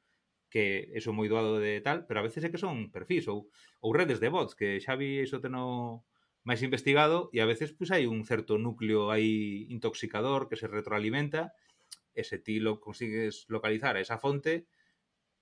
[0.51, 3.47] que eso moi doado de tal, pero a veces é que son perfis ou,
[3.79, 6.03] ou redes de bots, que xa vi iso teno
[6.43, 11.55] máis investigado e a veces pois hai un certo núcleo aí intoxicador que se retroalimenta
[12.19, 14.67] e se ti lo consigues localizar a esa fonte,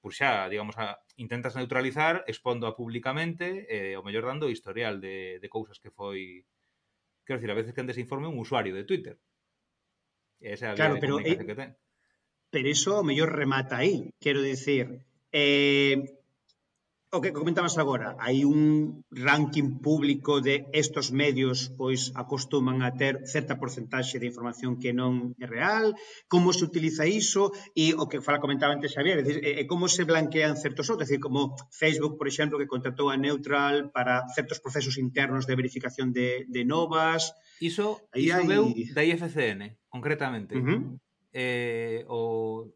[0.07, 5.03] pois xa, digamos, a, intentas neutralizar expondo a públicamente e eh, o mellor dando historial
[5.03, 6.47] de, de cousas que foi
[7.27, 9.19] quero dicir, a veces que antes informe un usuario de Twitter.
[10.39, 11.75] Esa é a claro, pero, eh, que ten.
[12.55, 15.03] Pero eso o mellor remata aí, quero dicir,
[15.35, 16.16] eh,
[17.15, 23.23] O que comentabas agora, hai un ranking público de estos medios pois acostuman a ter
[23.31, 25.95] certa porcentaxe de información que non é real,
[26.27, 29.87] como se utiliza iso e o que fala comentaba antes Xavier, é, dicir, é, como
[29.87, 34.27] se blanquean certos outros, é dicir, como Facebook, por exemplo, que contratou a Neutral para
[34.35, 37.31] certos procesos internos de verificación de, de novas.
[37.63, 38.51] Iso, Aí iso hai...
[38.51, 40.59] veu da IFCN, concretamente.
[40.59, 40.83] Uh -huh.
[41.31, 42.67] eh, o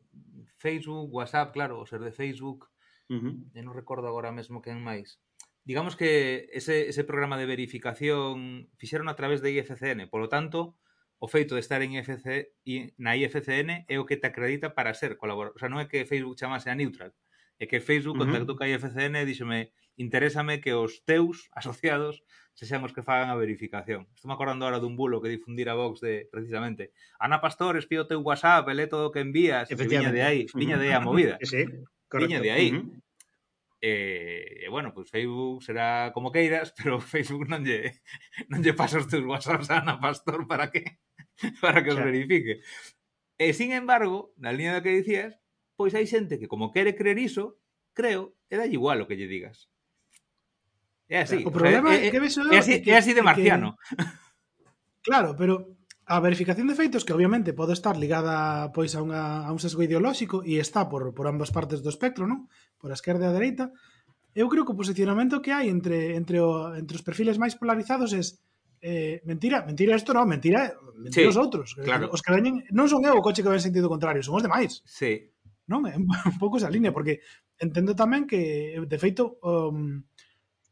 [0.54, 2.70] Facebook, WhatsApp, claro, o ser de Facebook,
[3.18, 3.34] -huh.
[3.56, 5.18] Eu non recordo agora mesmo quen máis.
[5.66, 10.78] Digamos que ese, ese programa de verificación fixeron a través de IFCN, polo tanto,
[11.20, 12.56] o feito de estar en IFC,
[12.96, 15.54] na IFCN é o que te acredita para ser colaborador.
[15.54, 17.12] O sea, non é que Facebook chamase a Neutral,
[17.60, 18.32] é que Facebook uh -huh.
[18.32, 19.68] contactou ca IFCN e díxome
[20.00, 22.24] interésame que os teus asociados
[22.56, 24.08] se sean os que fagan a verificación.
[24.16, 28.24] Estou me acordando ahora dun bulo que difundira Vox de, precisamente, Ana Pastor, espío teu
[28.24, 31.36] WhatsApp, e todo o que envías, e viña de aí, viña de aí a movida.
[31.44, 31.68] Sí.
[32.10, 32.28] Correcto.
[32.28, 32.74] Viña de aí.
[32.74, 33.00] Uh -huh.
[33.80, 38.02] E, eh, bueno, pois pues Facebook será como queiras, pero Facebook non lle,
[38.52, 41.00] non lle pasa os teus whatsapps a Ana Pastor para que
[41.64, 42.12] para que os claro.
[42.12, 42.60] verifique.
[43.40, 45.40] E sin embargo, na liña da que dicías,
[45.80, 47.56] pois hai xente que como quere creer iso,
[47.96, 49.72] creo, e dalle igual o que lle digas.
[51.08, 51.40] É así.
[51.40, 53.80] O, o problema sea, é, é, que ves é, así, que, é así de marciano.
[53.80, 53.96] Que...
[55.08, 55.79] Claro, pero
[56.10, 59.86] A verificación de feitos que obviamente pode estar ligada pois a, unha, a un sesgo
[59.86, 62.50] ideolóxico e está por, por ambas partes do espectro, non?
[62.82, 63.70] Por a esquerda e a dereita.
[64.34, 68.10] Eu creo que o posicionamento que hai entre, entre, o, entre os perfiles máis polarizados
[68.10, 68.26] é
[68.82, 71.78] eh, mentira, mentira isto non, mentira, mentira sí, os outros.
[71.78, 72.10] Claro.
[72.10, 74.82] Os que veñen, non son eu o coche que ven sentido contrario, son os demais.
[74.82, 75.30] Sí.
[75.70, 76.10] Non, é un
[76.42, 77.22] pouco esa línea, porque
[77.62, 80.02] entendo tamén que, de feito, um,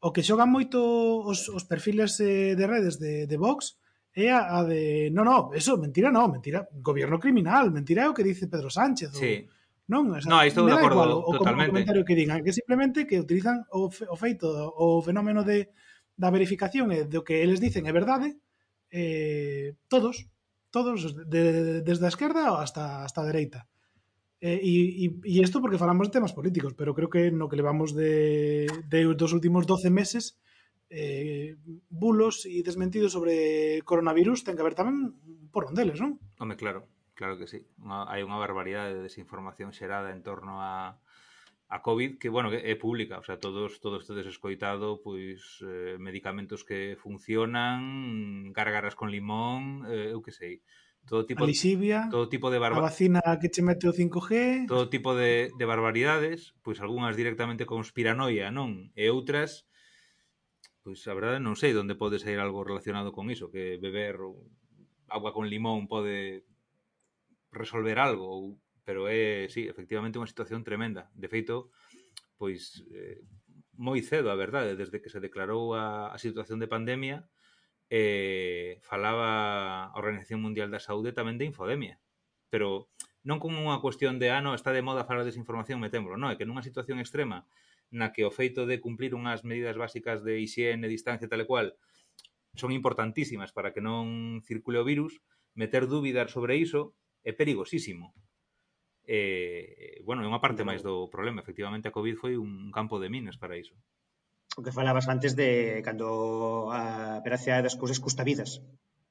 [0.02, 0.82] o que xogan moito
[1.22, 3.78] os, os perfiles eh, de redes de, de Vox
[4.14, 8.16] é a, a de, non, non, eso, mentira non, mentira, gobierno criminal, mentira é o
[8.16, 9.14] que dice Pedro Sánchez.
[9.14, 9.46] Sí.
[9.88, 11.72] Non, o sea, no, estou de acordo igual, o, totalmente.
[11.72, 15.72] O comentario que digan, que simplemente que utilizan o, fe, o feito, o fenómeno de,
[16.18, 18.36] da verificación e do que eles dicen é verdade,
[18.92, 20.28] eh, todos,
[20.68, 23.64] todos, de, de, desde a esquerda hasta, hasta a dereita.
[24.44, 27.56] Eh, e, e, e isto porque falamos de temas políticos, pero creo que no que
[27.56, 30.36] levamos de, de dos últimos 12 meses
[30.90, 31.56] eh,
[31.88, 35.16] bulos e desmentidos sobre coronavirus ten que haber tamén
[35.52, 36.16] por onde eles, non?
[36.40, 37.64] Home, claro, claro que sí.
[37.80, 40.96] Unha, hai unha barbaridade de desinformación xerada en torno a
[41.68, 46.00] a COVID que, bueno, que é pública, o sea, todos todos tedes escoitado pois eh,
[46.00, 50.64] medicamentos que funcionan, gargaras con limón, eh, eu que sei
[51.04, 52.80] todo tipo a lisibia, todo tipo de barba...
[52.80, 57.68] a vacina que che mete o 5G, todo tipo de, de barbaridades, pois algunhas directamente
[57.68, 58.88] conspiranoia, non?
[58.96, 59.68] E outras
[60.88, 64.16] Pois a verdade non sei onde pode sair algo relacionado con iso, que beber
[65.12, 66.48] agua con limón pode
[67.52, 68.56] resolver algo, ou,
[68.88, 71.12] pero é, sí, efectivamente unha situación tremenda.
[71.12, 71.68] De feito,
[72.40, 73.20] pois eh,
[73.76, 77.28] moi cedo, a verdade, desde que se declarou a, a situación de pandemia,
[77.92, 82.00] eh, falaba a Organización Mundial da Saúde tamén de infodemia.
[82.48, 82.88] Pero
[83.28, 86.16] non como unha cuestión de, ah, no, está de moda falar de desinformación, metémolo.
[86.16, 87.44] Non, é que nunha situación extrema
[87.90, 91.76] na que o feito de cumplir unhas medidas básicas de hixiene, distancia tal e cual
[92.56, 95.22] son importantísimas para que non circule o virus,
[95.54, 98.12] meter dúbidas sobre iso é perigosísimo.
[99.08, 103.08] Eh, bueno, é unha parte máis do problema, efectivamente a Covid foi un campo de
[103.08, 103.72] minas para iso.
[104.58, 108.60] O que falabas antes de cando a veracidade das cousas custa vidas.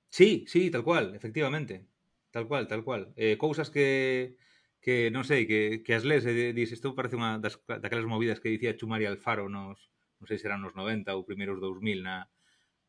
[0.09, 1.87] Sí, sí, tal cual, efectivamente.
[2.31, 3.13] Tal cual, tal cual.
[3.15, 4.37] Eh, cousas que
[4.79, 8.39] que non sei, que, que as lees e dis, isto parece unha das, daquelas movidas
[8.39, 12.29] que dicía Chumari Alfaro nos, non sei se eran nos 90 ou primeiros 2000 na,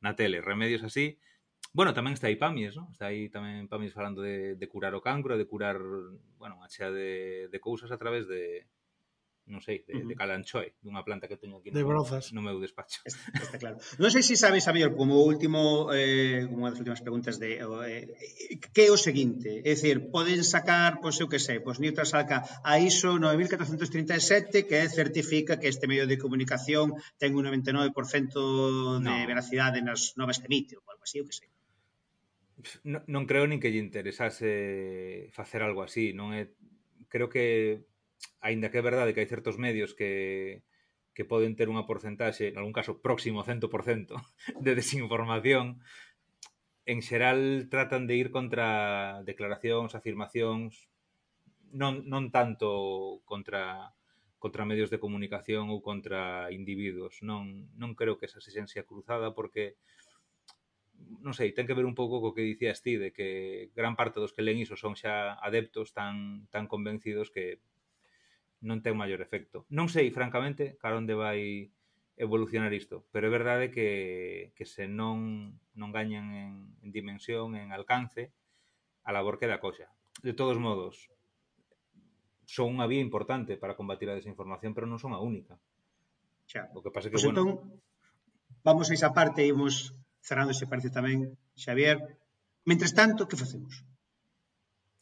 [0.01, 1.19] na tele, remedios así.
[1.75, 2.89] Bueno, tamén está aí Pamies, ¿no?
[2.93, 5.77] Está aí tamén Pamies falando de, de curar o cancro, de curar,
[6.41, 8.65] bueno, unha chea de, de cousas a través de,
[9.49, 10.09] non sei, de, uh -huh.
[10.09, 12.31] de calanchoi, dunha planta que teño aquí de no, brozas.
[12.37, 13.01] no meu despacho.
[13.09, 13.77] Está, está claro.
[13.97, 17.59] non sei se si sabes, Xavier, como último, eh, como unha das últimas preguntas, de
[17.59, 18.05] eh,
[18.61, 19.65] que é o seguinte?
[19.65, 24.79] É dicir, poden sacar, pois eu que sei, pois Newton saca a ISO 9437 que
[24.93, 29.29] certifica que este medio de comunicación ten un 99% de no.
[29.29, 31.49] veracidade nas novas que emite, ou algo así, eu que sei
[32.83, 36.51] non, non creo nin que lle interesase facer algo así, non é
[37.09, 37.87] creo que
[38.41, 40.63] aínda que é verdade que hai certos medios que
[41.19, 44.15] que poden ter unha porcentaxe, en algún caso próximo ao 100%
[44.65, 45.83] de desinformación,
[46.87, 50.87] en xeral tratan de ir contra declaracións, afirmacións,
[51.75, 53.93] non, non tanto contra
[54.39, 57.19] contra medios de comunicación ou contra individuos.
[57.27, 59.75] Non, non creo que esa sexencia cruzada porque
[61.19, 64.23] non sei, ten que ver un pouco co que dicías ti de que gran parte
[64.23, 67.59] dos que len iso son xa adeptos tan tan convencidos que
[68.65, 69.67] non ten maior efecto.
[69.71, 71.71] Non sei, francamente, cara onde vai
[72.19, 76.51] evolucionar isto, pero é verdade que, que se non, non gañan en,
[76.83, 78.35] en dimensión, en alcance,
[79.07, 79.87] a labor queda coxa.
[80.27, 81.07] De todos modos,
[82.43, 85.55] son unha vía importante para combatir a desinformación, pero non son a única.
[86.51, 86.67] Xa.
[86.75, 87.39] O que pasa que, pues bueno...
[87.47, 87.79] Entón,
[88.67, 92.03] vamos a esa parte e imos cerrando, se parece tamén, Xavier.
[92.67, 93.87] Mentres tanto, que facemos?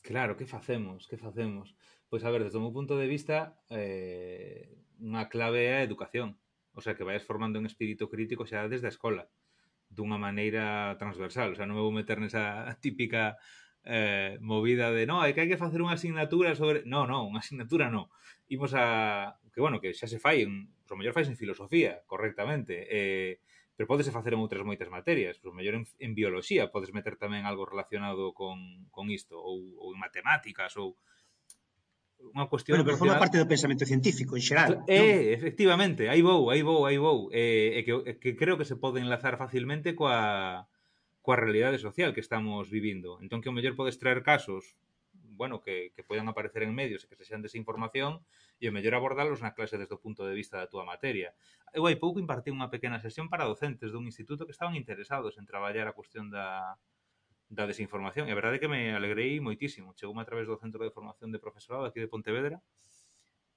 [0.05, 1.09] Claro, que facemos?
[1.09, 1.73] Que facemos?
[2.17, 4.73] Pois a ver, desde o meu punto de vista, eh,
[5.05, 6.41] unha clave é a educación.
[6.73, 9.29] O sea, que vayas formando un espírito crítico xa desde a escola,
[9.93, 11.53] dunha maneira transversal.
[11.53, 13.37] O sea, non me vou meter nesa típica
[13.85, 16.89] eh, movida de no, hai que hai que facer unha asignatura sobre...
[16.89, 18.09] No, no, unha asignatura no.
[18.49, 19.37] Imos a...
[19.53, 22.89] Que, bueno, que xa se fai, en, pues, o mellor fai en filosofía, correctamente.
[22.89, 23.45] Eh,
[23.77, 27.45] pero podese facer en outras moitas materias, Por mellor en, en bioloxía podes meter tamén
[27.45, 30.97] algo relacionado con, con isto, ou, ou en matemáticas, ou
[32.21, 32.77] unha cuestión...
[32.77, 34.73] Bueno, pero forma parte do pensamento científico en xeral.
[34.85, 35.37] Eh, non?
[35.39, 37.33] efectivamente, aí vou, aí vou, aí vou.
[37.33, 40.69] E eh, eh, que, eh, que creo que se pode enlazar facilmente coa,
[41.25, 43.17] coa realidade social que estamos vivindo.
[43.25, 44.77] Entón, que o mellor podes traer casos
[45.37, 48.25] bueno, que, que poidan aparecer en medios e que se xan desinformación
[48.57, 51.37] e o mellor abordalos na clase desde o punto de vista da túa materia.
[51.77, 55.45] Eu hai pouco impartí unha pequena sesión para docentes dun instituto que estaban interesados en
[55.45, 56.81] traballar a cuestión da,
[57.49, 58.27] da desinformación.
[58.27, 59.95] E a verdade é que me alegrei moitísimo.
[59.95, 62.59] Chegoume a través do Centro de Formación de Profesorado aquí de Pontevedra.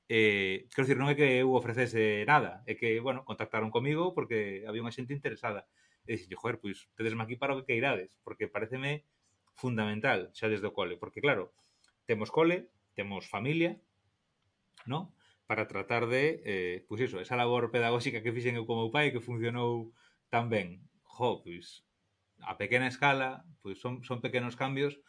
[0.10, 4.66] Eh, quero dicir, non é que eu ofrecese nada, é que, bueno, contactaron comigo porque
[4.66, 5.70] había unha xente interesada.
[6.10, 9.06] E dixen, joder, pois, tedesme aquí para o que queirades, porque pareceme
[9.54, 11.54] fundamental xa desde o cole, porque claro,
[12.10, 13.78] temos cole, temos familia,
[14.90, 15.14] ¿no?
[15.46, 19.14] Para tratar de, eh, pois iso, esa labor pedagóxica que fixen eu como meu pai
[19.14, 19.94] que funcionou
[20.34, 20.82] tan ben.
[21.06, 21.86] Jo, pois,
[22.46, 25.00] a pequena escala, pois son, son pequenos cambios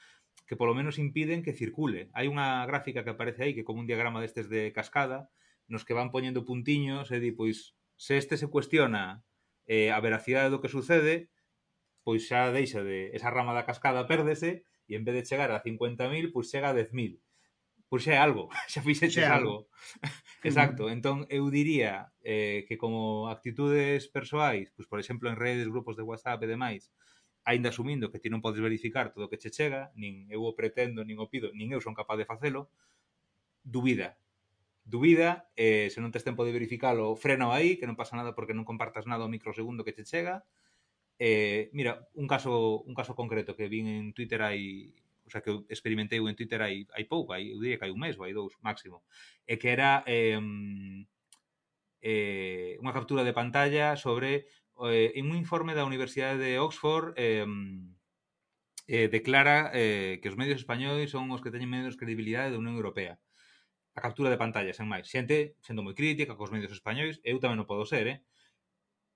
[0.46, 2.10] que polo menos impiden que circule.
[2.10, 5.30] Hai unha gráfica que aparece aí, que como un diagrama destes de cascada,
[5.70, 9.22] nos que van poñendo puntiños e di, pois, se este se cuestiona
[9.70, 11.30] eh, a veracidade do que sucede,
[12.02, 13.14] pois xa deixa de...
[13.14, 16.76] Esa rama da cascada pérdese e en vez de chegar a 50.000, pois chega a
[16.76, 17.22] 10.000.
[17.86, 19.66] Pois xa é algo, xa fixeches algo.
[19.66, 19.70] algo.
[20.42, 25.94] Exacto, entón eu diría eh, que como actitudes persoais, pois por exemplo en redes, grupos
[25.94, 26.90] de WhatsApp e demais,
[27.44, 30.52] aínda asumindo que ti non podes verificar todo o que che chega, nin eu o
[30.52, 32.68] pretendo, nin o pido, nin eu son capaz de facelo,
[33.64, 34.18] dubida.
[34.84, 38.56] Dubida, eh, se non tes tempo de verificalo, frena aí, que non pasa nada porque
[38.56, 40.44] non compartas nada o microsegundo que che chega.
[41.20, 44.94] Eh, mira, un caso un caso concreto que vin en Twitter hai
[45.26, 47.94] o sea, que eu experimentei en Twitter hai, hai pouco, hai, eu diría que hai
[47.94, 49.06] un mes ou hai dous máximo,
[49.46, 50.34] e que era eh,
[52.02, 54.50] eh, unha captura de pantalla sobre
[54.88, 57.44] eh, en un informe da Universidade de Oxford eh,
[58.88, 62.74] eh, declara eh, que os medios españois son os que teñen menos credibilidade da Unión
[62.80, 63.20] Europea.
[63.94, 65.06] A captura de pantallas, sen máis.
[65.06, 68.18] Xente sendo moi crítica cos medios españois, eu tamén non podo ser, eh?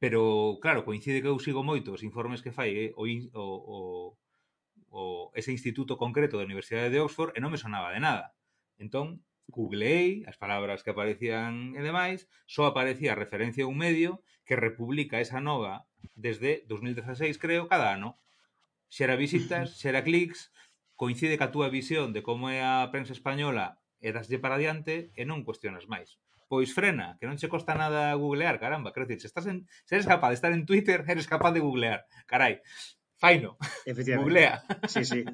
[0.02, 2.90] Pero, claro, coincide que eu sigo moito os informes que fai eh?
[2.94, 3.02] o,
[3.34, 3.44] o,
[3.74, 3.78] o,
[4.94, 5.02] o
[5.34, 8.36] ese instituto concreto da Universidade de Oxford e non me sonaba de nada.
[8.78, 14.24] Entón, googleei as palabras que aparecían e demais, só aparecía a referencia a un medio
[14.44, 18.20] que republica esa nova desde 2016, creo, cada ano.
[18.88, 20.52] Xera visitas, xera clics,
[20.94, 25.22] coincide ca túa visión de como é a prensa española e daslle para diante e
[25.24, 26.20] non cuestionas máis.
[26.46, 29.96] Pois frena, que non che costa nada googlear, caramba, quero dicir, se, estás en, se
[29.96, 32.60] eres capaz de estar en Twitter, eres capaz de googlear, carai,
[33.16, 33.56] faino,
[34.20, 34.62] googlea.
[34.86, 35.24] Sí, sí.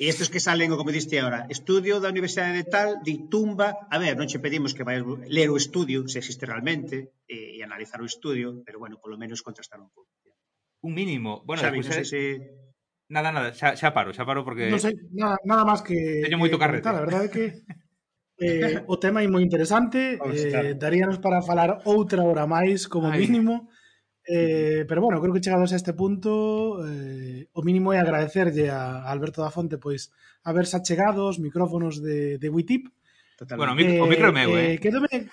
[0.00, 3.96] E estes que salen, como diste agora, estudio da Universidade de Tal, de Tumba, a
[4.00, 8.00] ver, non che pedimos que vayas ler o estudio, se existe realmente, e, e analizar
[8.00, 10.08] o estudio, pero bueno, polo menos contrastar un pouco.
[10.82, 11.44] Un mínimo.
[11.44, 12.20] Bueno, Xavi, non sei se...
[13.12, 14.72] Nada, nada, xa, xa paro, xa paro porque...
[14.72, 16.24] Non sei, nada, nada máis que...
[16.24, 16.88] Teño moito carrete.
[16.88, 17.44] Comentar, a verdade é que
[18.40, 23.28] eh, o tema é moi interesante, eh, daríanos para falar outra hora máis, como Ay.
[23.28, 23.68] mínimo,
[24.34, 29.04] Eh, pero bueno, creo que chegados a este punto, eh, o mínimo é agradecerlle a
[29.04, 30.08] Alberto da Fonte pois
[30.40, 32.88] haberse achegado os micrófonos de, de WeTip.
[33.60, 34.72] Bueno, eh, o micro é meu, eh?
[34.72, 35.28] eh eh,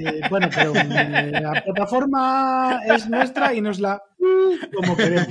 [0.00, 5.28] eh, bueno, pero eh, a plataforma es nuestra e nos la uh, como queremos.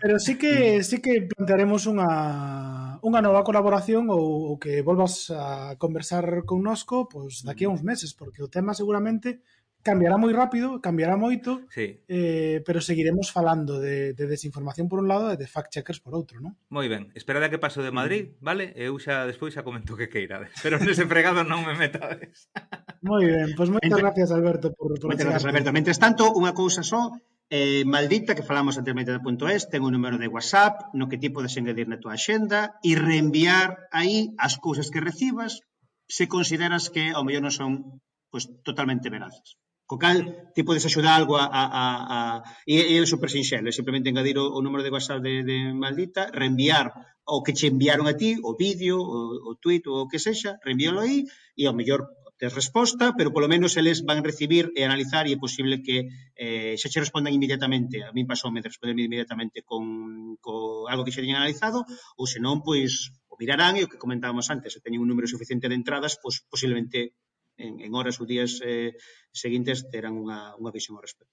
[0.00, 5.74] Pero sí que sí que plantearemos unha unha nova colaboración ou, ou que volvas a
[5.80, 9.40] conversar connosco pois daqui a uns meses, porque o tema seguramente
[9.86, 12.02] cambiará moi rápido, cambiará moito, sí.
[12.10, 16.42] eh, pero seguiremos falando de, de desinformación por un lado e de fact-checkers por outro,
[16.42, 16.58] non?
[16.66, 18.42] Moi ben, esperade a que paso de Madrid, mm.
[18.42, 18.74] vale?
[18.74, 22.50] Eu xa despois xa comento que queirades, pero nese fregado non me metades.
[23.06, 24.02] moi ben, pois pues moitas Entre...
[24.02, 25.70] gracias Alberto por, por Moitas gracias Alberto.
[25.70, 27.14] Mentres tanto, unha cousa só,
[27.46, 31.20] eh, Maldita, que falamos anteriormente da punto .es, ten un número de WhatsApp no que
[31.20, 35.62] ti podes engadir na tua axenda e reenviar aí as cousas que recibas
[36.10, 37.70] se consideras que ao mellor non son
[38.30, 39.58] pues, totalmente veraces.
[39.86, 40.18] Co cal,
[40.54, 41.46] ti podes axudar algo a...
[41.46, 42.18] a, a, a...
[42.66, 46.22] E, e é super sinxelo, simplemente engadir o, o número de WhatsApp de, de maldita,
[46.34, 46.90] reenviar
[47.26, 49.18] o que che enviaron a ti, o vídeo, o,
[49.50, 52.02] o tweet, o que sexa, reenvíalo aí, e ao mellor
[52.38, 55.96] tes resposta, pero polo menos eles van recibir e analizar e é posible que
[56.36, 58.04] eh, xa che respondan inmediatamente.
[58.04, 61.88] A mí pasoume de responderme inmediatamente con, con algo que xa teñan analizado,
[62.20, 65.70] ou senón, pois, o mirarán e o que comentábamos antes, se teñen un número suficiente
[65.70, 67.16] de entradas, pois posiblemente
[67.56, 68.96] en, en horas ou días eh,
[69.32, 71.32] seguintes terán unha, unha visión ao respecto.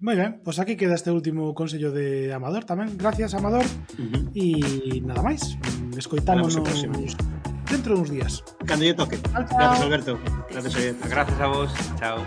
[0.00, 2.96] Moi ben, pois pues aquí queda este último consello de Amador tamén.
[2.96, 3.68] Gracias, Amador.
[4.00, 4.24] Uh -huh.
[4.32, 5.60] E nada máis.
[5.92, 6.56] Escoitámonos
[7.68, 8.40] dentro de uns días.
[8.64, 9.20] Cando lle toque.
[9.20, 9.60] Chao, chao.
[9.60, 10.12] Gracias, Alberto.
[10.48, 11.70] Gracias, Gracias a vos.
[12.00, 12.18] Chao.